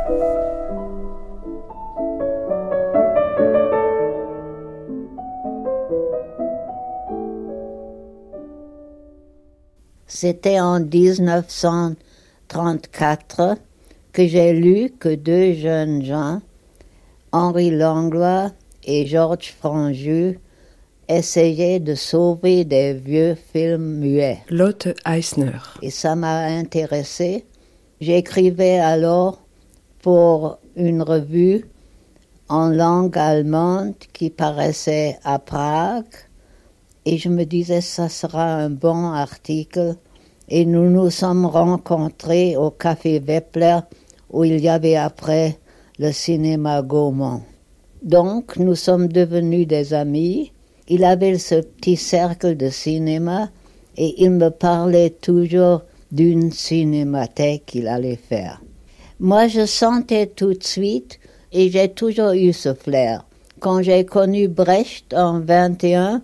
[10.15, 13.57] C'était en 1934
[14.13, 16.43] que j'ai lu que deux jeunes gens,
[17.33, 18.51] Henri Langlois
[18.85, 20.39] et Georges Franju,
[21.09, 24.43] essayaient de sauver des vieux films muets.
[24.51, 25.57] Lotte Eisner.
[25.81, 27.47] Et ça m'a intéressé.
[28.03, 29.41] J'écrivais alors
[30.03, 31.65] pour une revue
[32.51, 36.05] en langue allemande qui paraissait à Prague
[37.05, 39.97] et je me disais ça sera un bon article.
[40.49, 43.79] Et nous nous sommes rencontrés au café Wepler
[44.31, 45.59] où il y avait après
[45.99, 47.43] le cinéma Gaumont.
[48.03, 50.53] Donc nous sommes devenus des amis.
[50.89, 53.51] Il avait ce petit cercle de cinéma
[53.97, 58.61] et il me parlait toujours d'une cinémathèque qu'il allait faire.
[59.19, 61.21] Moi, je sentais tout de suite,
[61.53, 63.25] et j'ai toujours eu ce flair.
[63.61, 66.23] Quand j'ai connu Brecht en 21,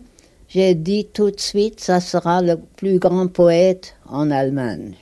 [0.48, 4.94] j'ai dit tout de suite, ça sera le plus grand poète en Allemagne.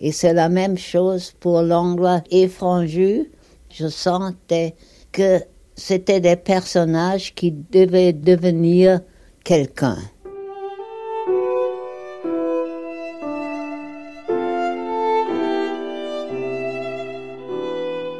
[0.00, 2.50] Et c'est la même chose pour Langlois et.
[3.70, 4.74] Je sentais
[5.12, 5.40] que
[5.76, 9.00] c'était des personnages qui devaient devenir
[9.44, 9.98] quelqu'un.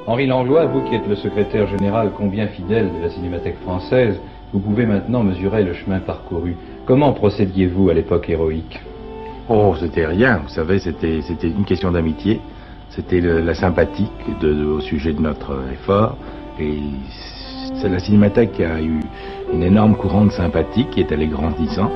[0.07, 4.21] Henri Langlois, vous qui êtes le secrétaire général combien fidèle de la Cinémathèque française,
[4.53, 6.57] vous pouvez maintenant mesurer le chemin parcouru.
[6.85, 8.81] Comment procédiez-vous à l'époque héroïque
[9.49, 10.41] Oh, c'était rien.
[10.43, 12.41] Vous savez, c'était une question d'amitié.
[12.91, 14.09] C'était la sympathie
[14.43, 16.17] au sujet de notre effort.
[16.61, 16.81] Et
[17.81, 19.01] c'est la Cinémathèque qui a eu
[19.53, 21.91] une énorme courante sympathie qui est allée grandissant.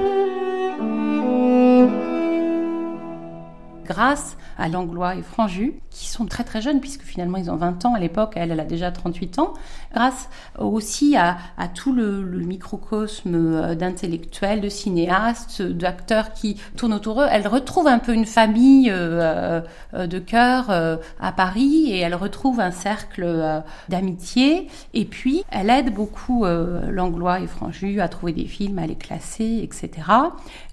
[3.87, 7.85] Grâce à Langlois et Franju, qui sont très très jeunes, puisque finalement ils ont 20
[7.85, 9.55] ans à l'époque, elle, elle a déjà 38 ans,
[9.95, 10.29] grâce
[10.59, 11.37] aussi à,
[11.75, 17.27] tout le, microcosme euh, d'intellectuels, de cinéastes, d'acteurs qui tournent autour d'eux.
[17.31, 19.61] Elle retrouve un peu une famille euh,
[19.95, 24.69] euh, de cœur à Paris et elle retrouve un cercle d'amitié.
[24.95, 29.61] Et puis, elle aide beaucoup Langlois et Franju à trouver des films, à les classer,
[29.63, 29.91] etc.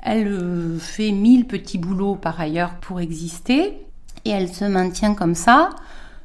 [0.01, 3.78] Elle fait mille petits boulots par ailleurs pour exister
[4.26, 5.70] et elle se maintient comme ça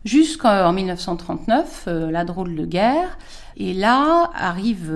[0.05, 3.19] jusqu'en 1939, euh, la drôle de guerre.
[3.57, 4.91] Et là arrive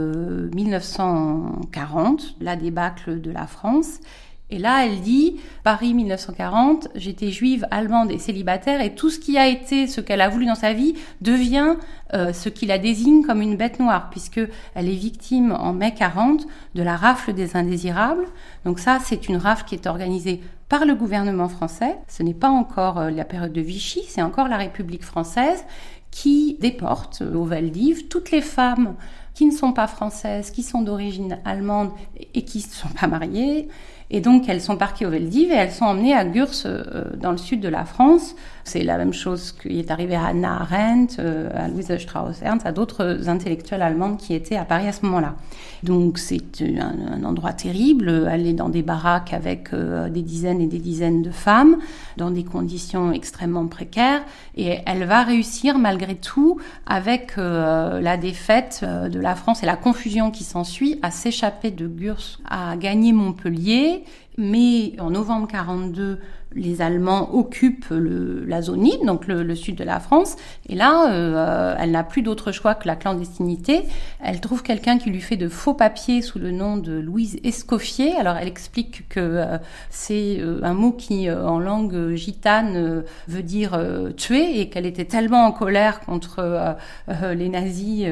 [0.54, 3.98] 1940, euh, la débâcle de la France.
[4.52, 9.38] Et là, elle dit, Paris 1940, j'étais juive, allemande et célibataire, et tout ce qui
[9.38, 11.76] a été ce qu'elle a voulu dans sa vie devient
[12.12, 14.42] euh, ce qui la désigne comme une bête noire, puisque
[14.74, 18.26] elle est victime en mai 40 de la rafle des indésirables.
[18.66, 21.96] Donc ça, c'est une rafle qui est organisée par le gouvernement français.
[22.06, 25.64] Ce n'est pas encore euh, la période de Vichy, c'est encore la République française
[26.10, 28.96] qui déporte au Valdiv toutes les femmes
[29.34, 31.90] qui ne sont pas françaises, qui sont d'origine allemande
[32.34, 33.68] et qui ne sont pas mariées,
[34.12, 37.32] et donc, elles sont parquées au Veldiv et elles sont emmenées à Gurs, euh, dans
[37.32, 38.36] le sud de la France.
[38.64, 42.72] C'est la même chose qui est arrivé à Anna Arendt, euh, à Louise Strauss-Ernst, à
[42.72, 45.34] d'autres intellectuelles allemandes qui étaient à Paris à ce moment-là.
[45.82, 48.08] Donc, c'est un, endroit terrible.
[48.32, 51.78] Est dans des baraques avec euh, des dizaines et des dizaines de femmes,
[52.16, 54.22] dans des conditions extrêmement précaires.
[54.56, 60.30] Et elle va réussir, malgré tout, avec la défaite de la France et la confusion
[60.30, 64.04] qui s'ensuit, à s'échapper de Gurs, à gagner Montpellier
[64.38, 66.18] mais en novembre 42,
[66.54, 70.36] les Allemands occupent la zone libre, donc le, sud de la France.
[70.68, 73.82] Et là, euh, elle n'a plus d'autre choix que la clandestinité.
[74.22, 78.16] Elle trouve quelqu'un qui lui fait de faux papiers sous le nom de Louise Escoffier.
[78.16, 79.58] Alors elle explique que euh,
[79.90, 83.78] c'est euh, un mot qui, en langue gitane, veut dire
[84.16, 86.76] tuer et qu'elle était tellement en colère contre
[87.34, 88.06] les nazis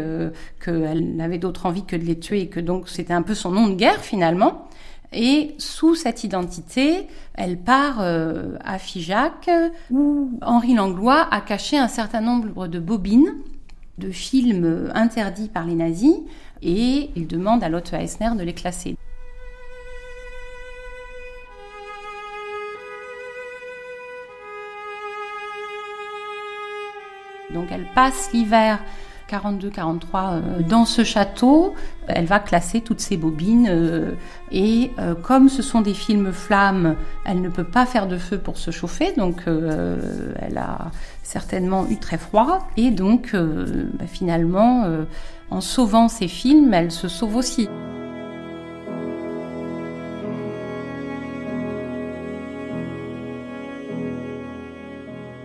[0.62, 3.50] qu'elle n'avait d'autre envie que de les tuer et que donc c'était un peu son
[3.50, 4.68] nom de guerre finalement.
[5.12, 9.50] Et sous cette identité, elle part euh, à Figeac,
[9.90, 13.34] où Henri Langlois a caché un certain nombre de bobines
[13.98, 16.14] de films interdits par les nazis,
[16.62, 18.96] et il demande à Lotte Eisner de les classer.
[27.52, 28.78] Donc elle passe l'hiver
[29.30, 31.74] 42-43 euh, dans ce château.
[32.08, 34.12] Elle va classer toutes ces bobines euh,
[34.50, 38.38] et euh, comme ce sont des films flammes, elle ne peut pas faire de feu
[38.38, 40.90] pour se chauffer, donc elle a
[41.22, 44.86] certainement eu très froid et donc bah, finalement
[45.50, 47.68] en sauvant ces films, elle se sauve aussi.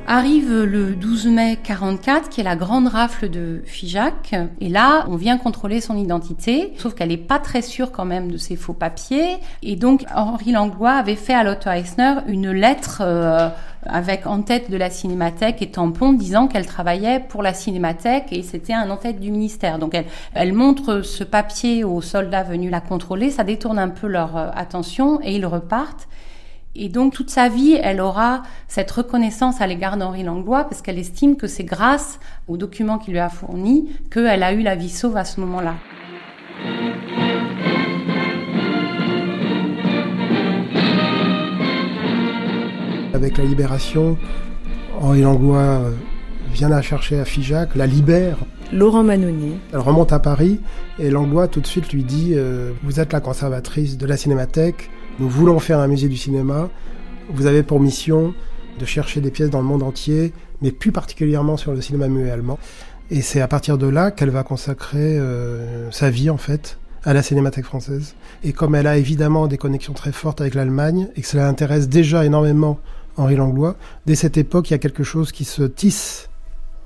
[0.07, 4.35] Arrive le 12 mai 44, qui est la grande rafle de Figeac.
[4.61, 8.31] Et là, on vient contrôler son identité, sauf qu'elle n'est pas très sûre quand même
[8.31, 9.37] de ses faux papiers.
[9.63, 13.49] Et donc, Henri Langlois avait fait à Lotto Eisner une lettre euh,
[13.87, 18.43] avec en tête de la cinémathèque et tampon disant qu'elle travaillait pour la cinémathèque et
[18.43, 19.79] c'était un en-tête du ministère.
[19.79, 24.05] Donc elle, elle montre ce papier aux soldats venus la contrôler, ça détourne un peu
[24.05, 26.07] leur euh, attention et ils repartent.
[26.77, 30.99] Et donc toute sa vie, elle aura cette reconnaissance à l'égard d'Henri Langlois parce qu'elle
[30.99, 32.19] estime que c'est grâce
[32.49, 35.75] aux documents qu'il lui a fournis qu'elle a eu la vie sauve à ce moment-là.
[43.13, 44.17] Avec la libération,
[44.99, 45.79] Henri Langlois
[46.51, 48.37] vient la chercher à Figeac, la libère.
[48.73, 49.57] Laurent Manonnier.
[49.71, 50.59] Elle remonte à Paris
[50.99, 54.89] et Langlois tout de suite lui dit euh, Vous êtes la conservatrice de la cinémathèque,
[55.19, 56.69] nous voulons faire un musée du cinéma.
[57.29, 58.33] Vous avez pour mission
[58.79, 62.29] de chercher des pièces dans le monde entier, mais plus particulièrement sur le cinéma muet
[62.29, 62.59] allemand.
[63.09, 67.13] Et c'est à partir de là qu'elle va consacrer euh, sa vie, en fait, à
[67.13, 68.15] la cinémathèque française.
[68.43, 71.87] Et comme elle a évidemment des connexions très fortes avec l'Allemagne, et que cela intéresse
[71.87, 72.79] déjà énormément
[73.15, 76.29] Henri Langlois, dès cette époque, il y a quelque chose qui se tisse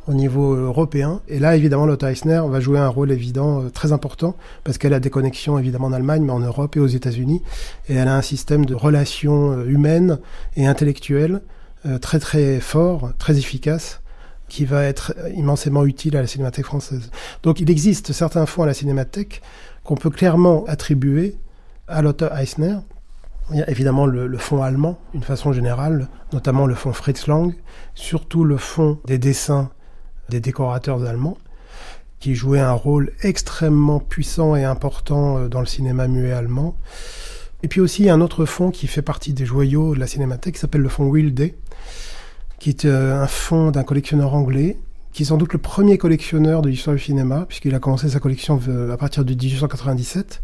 [0.10, 1.22] au niveau européen.
[1.28, 4.96] Et là, évidemment, Lotte Eisner va jouer un rôle évident euh, très important parce qu'elle
[4.96, 7.44] a des connexions évidemment en Allemagne, mais en Europe et aux États-Unis.
[7.90, 10.18] Et elle a un système de relations euh, humaines
[10.56, 11.42] et intellectuelles
[11.86, 14.02] euh, très très fort, très efficace
[14.48, 17.12] qui va être immensément utile à la cinémathèque française.
[17.44, 19.44] Donc il existe certains fonds à la cinémathèque
[19.84, 21.36] qu'on peut clairement attribuer
[21.88, 22.78] à Lotte Eisner.
[23.52, 27.28] Il y a évidemment le, le fonds allemand, d'une façon générale, notamment le fonds Fritz
[27.28, 27.54] Lang,
[27.94, 29.70] surtout le fonds des dessins
[30.30, 31.38] des décorateurs allemands,
[32.20, 36.78] qui jouaient un rôle extrêmement puissant et important euh, dans le cinéma muet allemand.
[37.64, 40.62] Et puis aussi, un autre fonds qui fait partie des joyaux de la Cinémathèque, qui
[40.62, 41.56] s'appelle le fonds Will Day,
[42.58, 44.78] qui est un fonds d'un collectionneur anglais,
[45.12, 48.20] qui est sans doute le premier collectionneur de l'histoire du cinéma, puisqu'il a commencé sa
[48.20, 48.60] collection
[48.92, 50.42] à partir de 1897.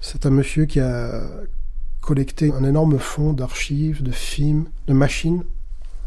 [0.00, 1.22] C'est un monsieur qui a
[2.00, 5.44] collecté un énorme fonds d'archives, de films, de machines,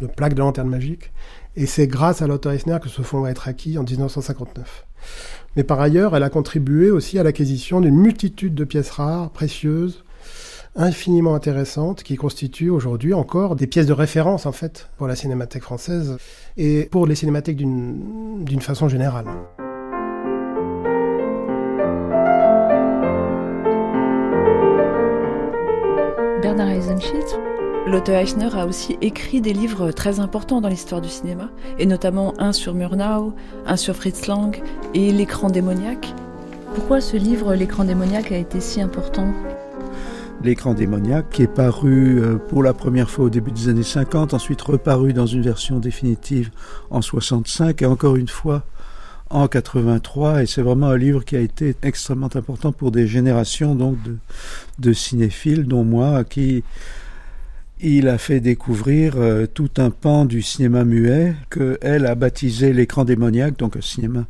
[0.01, 1.11] de plaques de lanternes magiques.
[1.55, 4.85] Et c'est grâce à Lotte Eisner que ce fonds va être acquis en 1959.
[5.55, 10.03] Mais par ailleurs, elle a contribué aussi à l'acquisition d'une multitude de pièces rares, précieuses,
[10.75, 15.61] infiniment intéressantes, qui constituent aujourd'hui encore des pièces de référence, en fait, pour la cinémathèque
[15.61, 16.17] française
[16.57, 19.27] et pour les cinémathèques d'une façon générale.
[26.41, 27.37] Bernard Eisenschitz,
[27.85, 32.33] Lotte Eichner a aussi écrit des livres très importants dans l'histoire du cinéma, et notamment
[32.39, 33.33] un sur Murnau,
[33.65, 34.57] un sur Fritz Lang
[34.93, 36.13] et L'écran démoniaque.
[36.75, 39.33] Pourquoi ce livre, L'écran démoniaque, a été si important?
[40.41, 44.33] L'écran démoniaque, qui est paru euh, pour la première fois au début des années 50,
[44.33, 46.51] ensuite reparu dans une version définitive
[46.89, 48.63] en 65 et encore une fois
[49.29, 53.73] en 83 et c'est vraiment un livre qui a été extrêmement important pour des générations
[53.73, 54.17] donc de,
[54.77, 56.63] de cinéphiles dont moi qui
[57.83, 62.71] il a fait découvrir euh, tout un pan du cinéma muet que elle a baptisé
[62.71, 64.25] l'écran démoniaque, donc un cinéma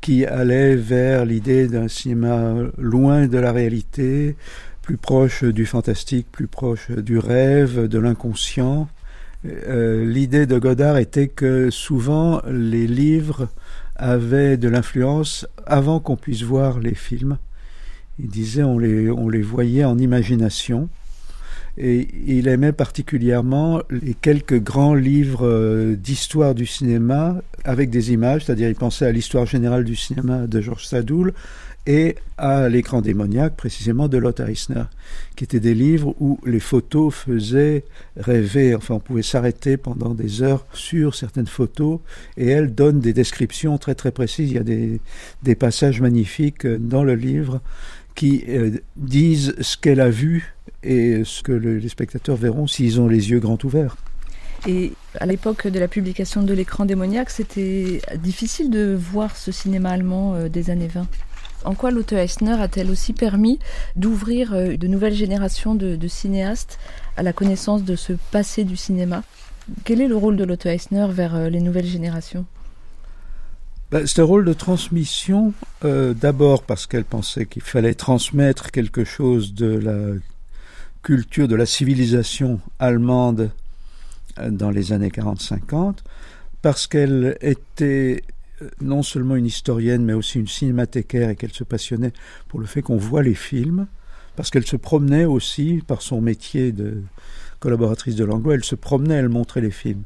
[0.00, 4.36] qui allait vers l'idée d'un cinéma loin de la réalité,
[4.80, 8.88] plus proche du fantastique, plus proche du rêve, de l'inconscient.
[9.44, 13.48] Euh, l'idée de Godard était que souvent les livres
[13.96, 17.36] avaient de l'influence avant qu'on puisse voir les films.
[18.18, 20.88] Il disait on les, on les voyait en imagination
[21.78, 28.44] et il aimait particulièrement les quelques grands livres euh, d'histoire du cinéma avec des images,
[28.44, 31.32] c'est-à-dire il pensait à l'histoire générale du cinéma de Georges Sadoul
[31.86, 34.84] et à l'écran démoniaque précisément de Lothar Eisner,
[35.36, 37.84] qui étaient des livres où les photos faisaient
[38.16, 42.00] rêver, enfin on pouvait s'arrêter pendant des heures sur certaines photos,
[42.36, 45.00] et elle donne des descriptions très très précises, il y a des,
[45.44, 47.60] des passages magnifiques dans le livre
[48.16, 50.55] qui euh, disent ce qu'elle a vu
[50.86, 53.96] et ce que les spectateurs verront s'ils ont les yeux grands ouverts.
[54.66, 59.90] Et à l'époque de la publication de l'écran démoniaque, c'était difficile de voir ce cinéma
[59.90, 61.06] allemand euh, des années 20.
[61.64, 63.58] En quoi Lotte Eisner a-t-elle aussi permis
[63.96, 66.78] d'ouvrir euh, de nouvelles générations de, de, cinéastes
[67.16, 69.22] à la connaissance de ce passé du cinéma?
[69.84, 72.46] Quel est le rôle de Lotte Eisner vers les nouvelles générations?
[73.92, 75.52] Ben, c'est un rôle de transmission,
[75.84, 80.14] euh, d'abord parce qu'elle pensait qu'il fallait transmettre quelque chose de la
[81.06, 83.52] culture, de la civilisation allemande
[84.40, 85.98] euh, dans les années 40-50,
[86.62, 88.24] parce qu'elle était
[88.60, 92.12] euh, non seulement une historienne, mais aussi une cinémathécaire et qu'elle se passionnait
[92.48, 93.86] pour le fait qu'on voit les films,
[94.34, 97.02] parce qu'elle se promenait aussi par son métier de
[97.60, 100.02] collaboratrice de Langlois, elle se promenait, elle montrait les films.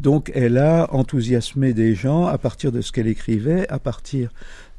[0.00, 4.28] Donc elle a enthousiasmé des gens à partir de ce qu'elle écrivait, à partir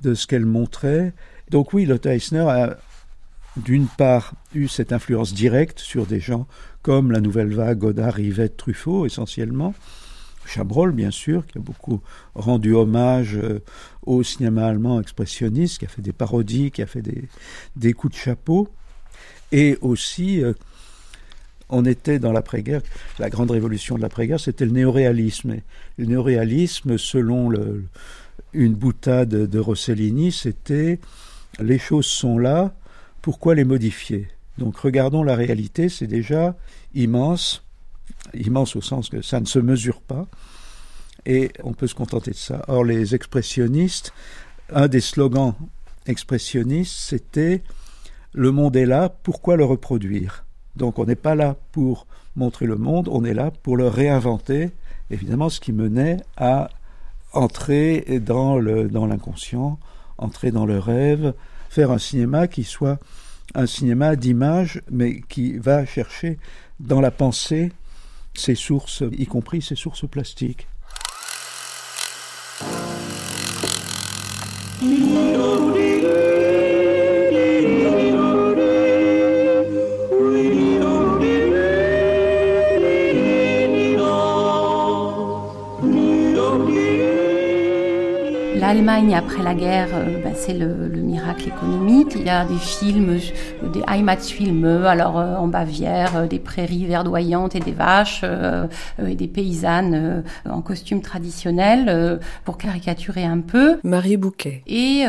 [0.02, 1.14] de ce qu'elle montrait.
[1.50, 2.78] Donc oui, Lotte Eisner a
[3.58, 6.48] d'une part eu cette influence directe sur des gens
[6.82, 9.74] comme la Nouvelle Vague, Godard, Rivette, Truffaut essentiellement.
[10.46, 12.02] Chabrol, bien sûr, qui a beaucoup
[12.36, 13.60] rendu hommage euh,
[14.06, 17.30] au cinéma allemand expressionniste, qui a fait des parodies, qui a fait des,
[17.78, 18.68] des coups de chapeau,
[19.54, 20.54] et aussi euh,
[21.70, 22.82] on était dans l'après-guerre,
[23.20, 25.56] la grande révolution de l'après-guerre, c'était le néoréalisme.
[25.98, 27.52] le néoréalisme, selon
[28.52, 31.00] une boutade de Rossellini, c'était
[31.60, 32.76] les choses sont là,
[33.24, 34.28] pourquoi les modifier?
[34.60, 36.56] Donc regardons la réalité, c'est déjà
[36.94, 37.64] immense,
[38.36, 40.28] immense au sens que ça ne se mesure pas,
[41.26, 42.64] et on peut se contenter de ça.
[42.68, 44.14] Or, les expressionnistes,
[44.70, 45.56] un des slogans
[46.06, 47.64] expressionnistes, c'était
[48.34, 50.46] le monde est là, pourquoi le reproduire?
[50.76, 54.72] Donc on n'est pas là pour montrer le monde, on est là pour le réinventer,
[55.12, 56.70] évidemment ce qui menait à
[57.32, 59.80] entrer dans l'inconscient,
[60.18, 61.34] entrer dans le rêve,
[61.74, 63.00] faire un cinéma qui soit
[63.56, 66.38] un cinéma d'image, mais qui va chercher
[66.80, 67.72] dans la pensée
[68.36, 70.68] ses sources, y compris ses sources plastiques.
[88.84, 92.14] l'Allemagne après la guerre, euh, bah, c'est le, miracle économique.
[92.16, 93.18] Il y a des films,
[93.72, 98.26] des Heimatfilme, alors euh, en Bavière, euh, des prairies verdoyantes et des vaches
[99.02, 103.80] et des paysannes en costume traditionnel pour caricaturer un peu.
[103.84, 104.64] Marie Bouquet.
[104.68, 105.06] Et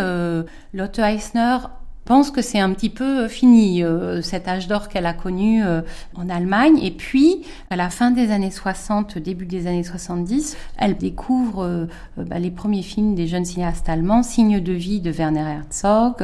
[0.73, 1.59] Lotte Eisner
[2.05, 5.81] pense que c'est un petit peu fini, euh, cet âge d'or qu'elle a connu euh,
[6.15, 6.79] en Allemagne.
[6.83, 11.87] Et puis, à la fin des années 60, début des années 70, elle découvre euh,
[12.17, 16.17] bah, les premiers films des jeunes cinéastes allemands, Signe de vie de Werner Herzog,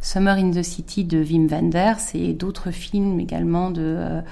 [0.00, 4.22] Summer in the City de Wim Wenders et d'autres films également de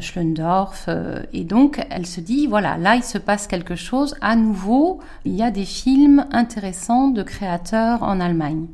[0.00, 0.88] Schlendorf.
[1.32, 4.14] et donc, elle se dit, voilà, là, il se passe quelque chose.
[4.20, 8.66] À nouveau, il y a des films intéressants de créateurs en Allemagne.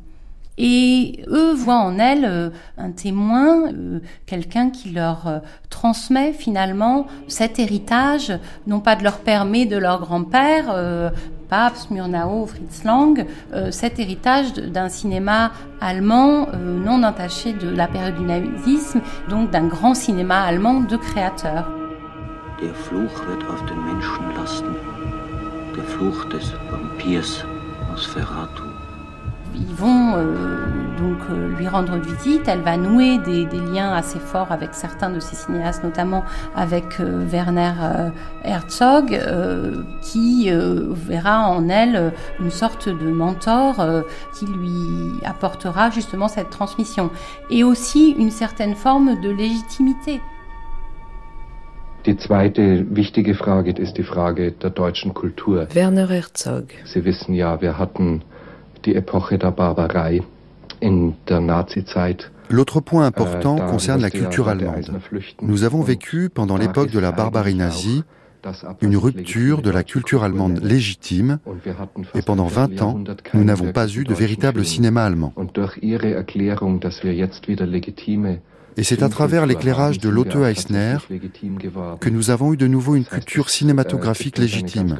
[0.63, 5.39] Et eux voient en elle euh, un témoin, euh, quelqu'un qui leur euh,
[5.71, 8.31] transmet finalement cet héritage,
[8.67, 11.11] non pas de leur père mais de leur grand-père,
[11.49, 13.25] Pabst, Murnau, Fritz Lang,
[13.71, 19.95] cet héritage d'un cinéma allemand non entaché de la période du nazisme, donc d'un grand
[19.95, 21.67] cinéma allemand de créateurs.
[22.61, 24.75] Der Fluch wird auf den Menschen lasten,
[25.75, 27.45] der Fluch des Vampirs
[27.89, 28.60] Nosferatu
[29.55, 30.65] ils vont euh,
[30.97, 32.47] donc euh, lui rendre visite.
[32.47, 36.23] Elle va nouer des, liens assez forts avec certains de ses cinéastes, notamment
[36.55, 37.73] avec euh, Werner
[38.43, 39.19] Herzog,
[40.01, 43.75] qui verra en elle une sorte de mentor
[44.37, 47.09] qui lui apportera justement cette transmission
[47.49, 50.21] et aussi une certaine forme de légitimité.
[52.05, 55.67] Die zweite wichtige Frage ist die Frage der deutschen Kultur.
[55.75, 56.73] Werner Herzog.
[56.85, 58.23] Sie wissen ja, wir hatten
[62.49, 64.91] L'autre point important äh, concerne la culture allemande.
[65.41, 68.03] Nous avons vécu, pendant l'époque de la barbarie nazie,
[68.81, 71.39] une rupture de la culture allemande légitime,
[72.15, 72.99] et pendant 20 ans,
[73.33, 75.33] nous n'avons pas eu de véritable cinéma allemand.
[78.77, 80.97] Et c'est à travers l'éclairage de Lotte Eisner
[81.99, 84.99] que nous avons eu de nouveau une culture cinématographique légitime,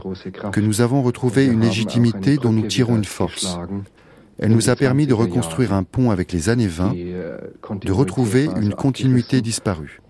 [0.52, 3.58] que nous avons retrouvé une légitimité dont nous tirons une force.
[4.40, 6.94] Elle nous a permis de reconstruire un pont avec les années 20,
[7.82, 10.02] de retrouver une continuité disparue.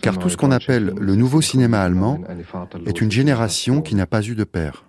[0.00, 2.20] Car tout ce qu'on appelle le nouveau cinéma allemand
[2.86, 4.84] est une génération qui n'a pas eu de père.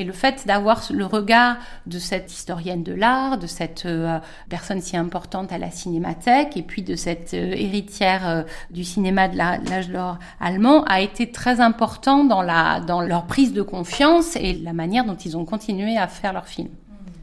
[0.00, 4.80] Et le fait d'avoir le regard de cette historienne de l'art, de cette euh, personne
[4.80, 9.36] si importante à la cinémathèque, et puis de cette euh, héritière euh, du cinéma de
[9.36, 14.54] l'âge d'or allemand, a été très important dans, la, dans leur prise de confiance et
[14.54, 16.70] la manière dont ils ont continué à faire leurs films.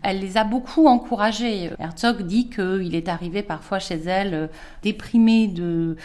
[0.03, 1.71] Elle les a beaucoup encouragés.
[1.79, 4.51] Herzog dit qu'il est arrivé parfois chez elle
[4.83, 5.97] déprimé de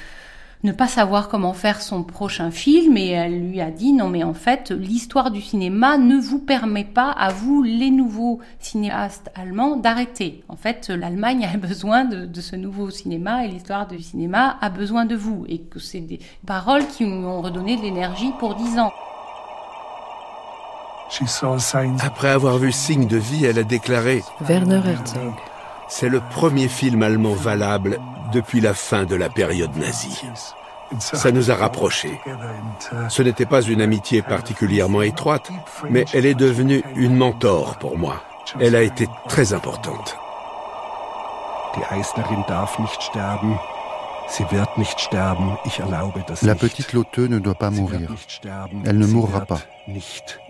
[0.65, 4.23] ne pas savoir comment faire son prochain film et elle lui a dit non mais
[4.23, 9.77] en fait l'histoire du cinéma ne vous permet pas à vous les nouveaux cinéastes allemands
[9.77, 10.45] d'arrêter.
[10.49, 15.05] En fait l'Allemagne a besoin de, ce nouveau cinéma et l'histoire du cinéma a besoin
[15.05, 18.79] de vous et que c'est des paroles qui nous ont redonné de l'énergie pour dix
[18.79, 18.93] ans.
[22.01, 25.35] Après avoir vu Signe de vie, elle a déclaré Werner Herzog.
[25.89, 27.99] C'est le premier film allemand valable
[28.33, 30.21] depuis la fin de la période nazie.
[30.99, 32.19] Ça nous a rapprochés.
[33.09, 35.51] Ce n'était pas une amitié particulièrement étroite,
[35.89, 38.23] mais elle est devenue une mentor pour moi.
[38.61, 40.17] Elle a été très importante.
[46.43, 48.11] La petite Lotteux ne doit pas mourir.
[48.85, 49.61] Elle ne mourra pas.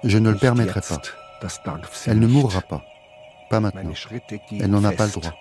[0.04, 1.00] Je ne le permettrai pas.
[2.06, 2.82] Elle ne mourra pas.
[3.50, 3.92] Pas maintenant.
[4.50, 5.34] Elle n'en a pas le droit.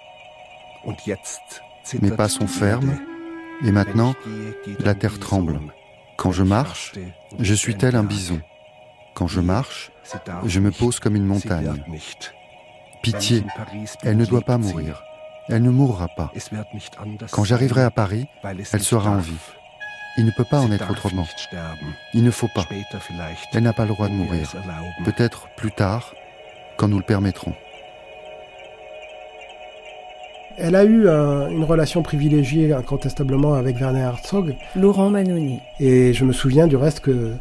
[1.99, 2.97] Mes pas sont fermes,
[3.63, 4.13] et maintenant,
[4.79, 5.59] la terre tremble.
[6.17, 6.93] Quand je marche,
[7.39, 8.41] je suis tel un bison.
[9.13, 9.91] Quand je marche,
[10.45, 11.83] je me pose comme une montagne.
[13.01, 13.43] Pitié,
[14.03, 15.03] elle ne doit pas mourir.
[15.49, 16.31] Elle ne mourra pas.
[17.31, 18.27] Quand j'arriverai à Paris,
[18.71, 19.33] elle sera en vie.
[20.17, 21.25] Il ne peut pas en être autrement.
[22.13, 22.65] Il ne faut pas.
[23.53, 24.51] Elle n'a pas le droit de mourir.
[25.03, 26.13] Peut-être plus tard,
[26.77, 27.55] quand nous le permettrons.
[30.63, 34.55] Elle a eu une relation privilégiée incontestablement avec Werner Herzog.
[34.75, 35.57] Laurent Manoni.
[35.79, 37.31] Et je me souviens du reste que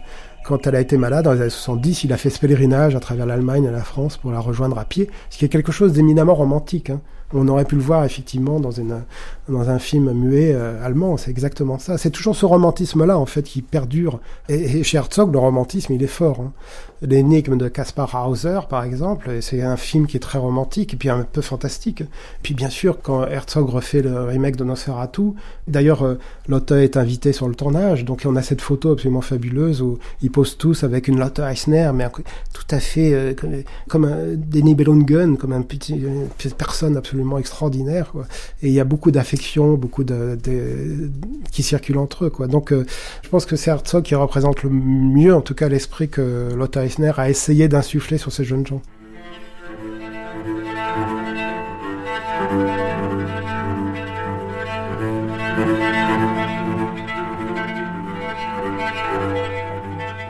[0.42, 3.00] quand elle a été malade, dans les années 70, il a fait ce pèlerinage à
[3.00, 5.92] travers l'Allemagne et la France pour la rejoindre à pied, ce qui est quelque chose
[5.92, 6.88] d'éminemment romantique.
[6.88, 7.02] Hein.
[7.34, 9.02] On aurait pu le voir effectivement dans, une,
[9.48, 11.98] dans un film muet euh, allemand, c'est exactement ça.
[11.98, 14.18] C'est toujours ce romantisme-là en fait qui perdure.
[14.48, 16.40] Et, chez Herzog, le romantisme, il est fort.
[16.40, 16.52] Hein.
[17.02, 21.08] L'énigme de Caspar Hauser, par exemple, c'est un film qui est très romantique et puis
[21.08, 22.02] un peu fantastique.
[22.42, 25.32] Puis bien sûr, quand Herzog refait le remake de Nosferatu,
[25.66, 29.80] d'ailleurs, euh, Lotte est invité sur le tournage, donc on a cette photo absolument fabuleuse
[29.82, 32.06] où ils posent tous avec une Lotte Eisner, mais
[32.52, 33.34] tout à fait euh,
[33.88, 36.28] comme, un Denis Bellungen, comme un petit, une
[36.58, 38.10] personne absolument extraordinaire.
[38.12, 38.26] Quoi.
[38.62, 40.38] Et il y a beaucoup d'affection, beaucoup de,
[41.50, 42.30] qui circulent entre eux.
[42.30, 42.46] Quoi.
[42.46, 42.84] Donc, euh,
[43.22, 46.76] je pense que c'est Herzog qui représente le mieux, en tout cas, l'esprit que Lotte
[46.90, 48.82] Eisner a essayé d'insuffler sur ces jeunes gens.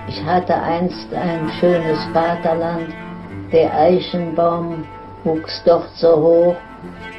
[0.06, 2.88] Ich hatte einst ein schönes Vaterland,
[3.52, 4.84] der Eichenbaum
[5.24, 6.56] wuchs doch so hoch,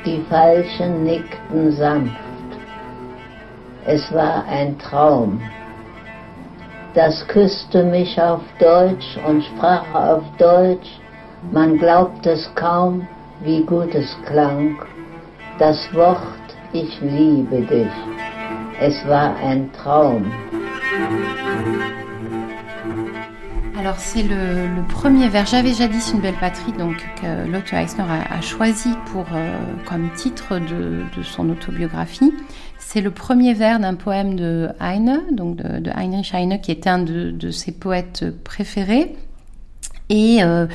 [0.05, 2.13] die Falschen nickten sanft.
[3.87, 5.41] Es war ein Traum.
[6.93, 10.99] Das küsste mich auf Deutsch und sprach auf Deutsch,
[11.51, 13.07] man glaubt es kaum,
[13.43, 14.77] wie gut es klang.
[15.57, 16.19] Das Wort,
[16.73, 17.91] ich liebe dich.
[18.81, 20.31] Es war ein Traum.
[23.82, 28.39] Alors c'est le, premier vers J'avais jadis une belle patrie, donc que Lotte Eisner a,
[28.39, 29.57] choisi pour euh,
[29.89, 32.32] comme titre de, son autobiographie.
[32.77, 36.99] C'est le premier vers d'un poème de Heine, donc de, Heinrich Heine, qui est un
[36.99, 39.15] de, de ses poètes préférés.
[40.09, 40.67] Et euh,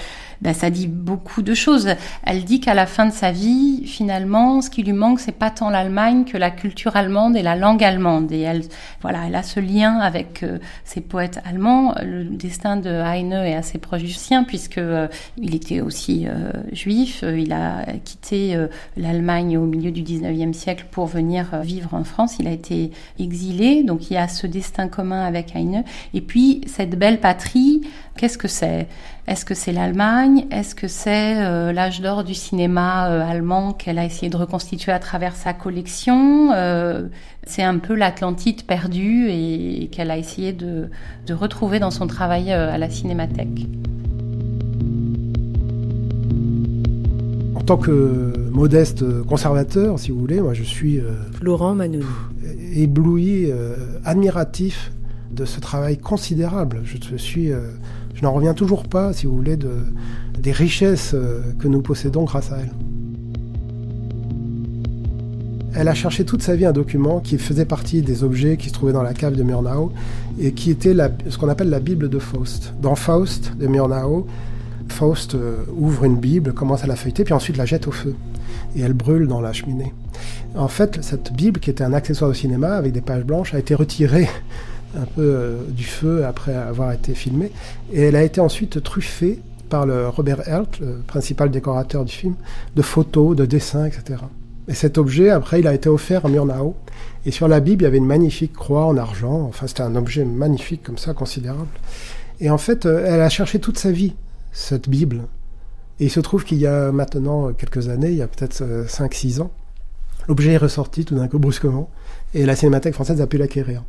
[0.43, 1.89] ben, ça dit beaucoup de choses.
[2.25, 5.51] Elle dit qu'à la fin de sa vie, finalement, ce qui lui manque, c'est pas
[5.51, 8.33] tant l'Allemagne que la culture allemande et la langue allemande.
[8.33, 8.63] Et elle,
[9.01, 11.95] voilà, elle a ce lien avec euh, ses poètes allemands.
[12.03, 16.51] Le destin de Heine est assez proche du sien puisque euh, il était aussi euh,
[16.73, 17.25] juif.
[17.27, 18.57] Il a quitté
[18.97, 22.37] l'Allemagne au milieu du 19e siècle pour venir vivre en France.
[22.39, 25.85] Il a été exilé, donc il y a ce destin commun avec Heine.
[26.15, 27.83] Et puis cette belle patrie,
[28.17, 28.87] qu'est-ce que c'est?
[29.29, 30.47] Est-ce que c'est l'Allemagne?
[30.53, 34.93] Est-ce que c'est euh, l'âge d'or du cinéma euh, allemand qu'elle a essayé de reconstituer
[34.93, 36.53] à travers sa collection?
[36.53, 37.09] Euh,
[37.45, 40.91] C'est un peu l'Atlantide perdue et qu'elle a essayé de,
[41.27, 43.67] de, retrouver dans son travail à la cinémathèque.
[47.57, 51.01] En tant que modeste conservateur, si vous voulez, moi je suis
[51.41, 52.05] Laurent Manou
[52.75, 53.53] ébloui,
[54.05, 54.93] admiratif
[55.33, 56.83] de ce travail considérable.
[56.85, 57.53] Je suis
[58.17, 59.71] je n'en reviens toujours pas, si vous voulez, de,
[60.41, 62.73] des richesses euh, que nous possédons grâce à elle.
[65.75, 68.73] Elle a cherché toute sa vie un document qui faisait partie des objets qui se
[68.73, 69.93] trouvaient dans la cave de Murnau
[70.41, 70.97] et qui était
[71.29, 72.73] ce qu'on appelle la Bible de Faust.
[72.81, 74.27] Dans Faust de Murnau,
[74.89, 78.15] Faust euh, ouvre une Bible, commence à la feuilleter, puis ensuite la jette au feu.
[78.75, 79.93] Et elle brûle dans la cheminée.
[80.55, 83.59] En fait, cette Bible, qui était un accessoire de cinéma avec des pages blanches, a
[83.59, 84.27] été retirée
[84.97, 87.53] un peu euh, du feu après avoir été filmée.
[87.93, 92.35] Et elle a été ensuite truffée par le Robert Hert, le principal décorateur du film,
[92.75, 94.21] de photos, de dessins, etc.
[94.69, 96.75] Et cet objet, après, il a été offert à Murnau.
[97.25, 99.43] Et sur la Bible, il y avait une magnifique croix en argent.
[99.49, 101.69] Enfin, c'était un objet magnifique comme ça, considérable.
[102.41, 104.15] Et en fait, euh, elle a cherché toute sa vie,
[104.53, 105.23] cette Bible.
[105.99, 109.41] Et il se trouve qu'il y a maintenant quelques années, il y a peut-être 5-6
[109.41, 109.51] euh, ans,
[110.29, 111.89] l'objet est ressorti tout d'un coup brusquement.
[112.35, 113.83] Et la Cinémathèque française a pu l'acquérir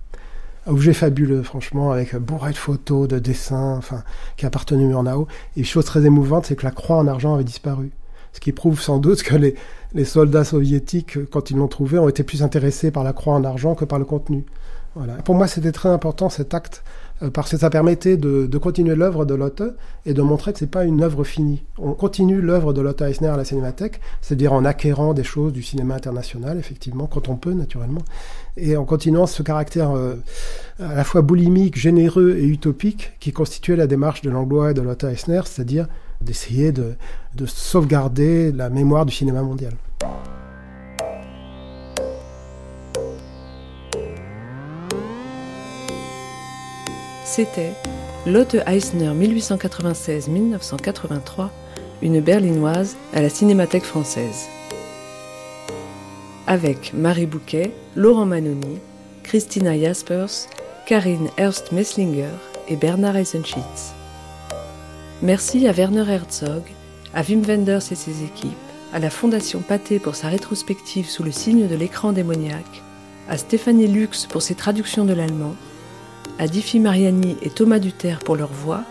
[0.67, 4.03] objet fabuleux, franchement, avec bourré de photos, de dessins, enfin,
[4.35, 5.27] qui appartenait à Murnau.
[5.55, 7.91] Et chose très émouvante, c'est que la croix en argent avait disparu.
[8.33, 9.55] Ce qui prouve sans doute que les,
[9.93, 13.43] les soldats soviétiques, quand ils l'ont trouvé, ont été plus intéressés par la croix en
[13.43, 14.45] argent que par le contenu.
[14.95, 15.13] Voilà.
[15.13, 16.83] Pour moi, c'était très important cet acte
[17.21, 19.61] euh, parce que ça permettait de, de continuer l'œuvre de Lotte
[20.05, 21.63] et de montrer que c'est pas une œuvre finie.
[21.77, 25.61] On continue l'œuvre de Lotte Eisner à la Cinémathèque, c'est-à-dire en acquérant des choses du
[25.61, 28.01] cinéma international, effectivement, quand on peut, naturellement,
[28.57, 30.15] et en continuant ce caractère euh,
[30.79, 34.81] à la fois boulimique, généreux et utopique qui constituait la démarche de Langlois et de
[34.81, 35.87] Lotte Eisner, c'est-à-dire
[36.21, 36.93] d'essayer de,
[37.35, 39.73] de sauvegarder la mémoire du cinéma mondial.
[47.23, 47.73] C'était
[48.25, 51.49] Lotte Eisner 1896-1983,
[52.01, 54.47] une berlinoise à la Cinémathèque française.
[56.49, 58.77] Avec Marie Bouquet, Laurent Manoni,
[59.23, 60.47] Christina Jaspers,
[60.85, 62.31] Karine Ernst-Messlinger
[62.69, 63.91] et Bernard Eisenschitz.
[65.21, 66.63] Merci à Werner Herzog,
[67.13, 68.53] à Wim Wenders et ses équipes,
[68.93, 72.81] à la Fondation Pathé pour sa rétrospective sous le signe de l'écran démoniaque,
[73.27, 75.55] à Stéphanie Lux pour ses traductions de l'allemand,
[76.39, 78.83] à Diffie Mariani et Thomas Duterre pour leur voix,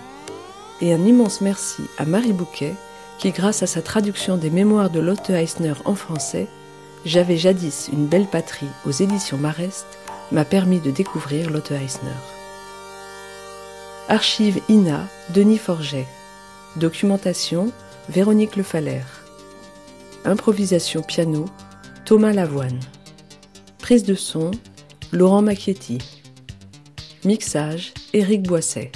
[0.82, 2.74] et un immense merci à Marie Bouquet
[3.18, 6.48] qui, grâce à sa traduction des mémoires de Lotte Eisner en français,
[7.06, 9.86] J'avais jadis une belle patrie aux éditions Marest,
[10.32, 12.10] m'a permis de découvrir Lotte Eisner.
[14.08, 16.08] Archive INA, Denis Forget.
[16.74, 17.70] Documentation,
[18.08, 18.64] Véronique Le
[20.24, 21.44] Improvisation piano,
[22.04, 22.80] Thomas Lavoine.
[23.78, 24.50] Prise de son,
[25.12, 25.98] Laurent Macchietti.
[27.24, 28.90] Mixage, Éric Boisset.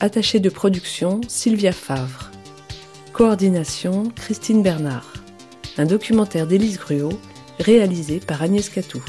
[0.00, 2.32] Attaché de production, Sylvia Favre.
[3.12, 5.19] Coordination, Christine Bernard.
[5.80, 7.18] Un documentaire d'Élise Gruot,
[7.58, 9.02] réalisé par Agnès Catou.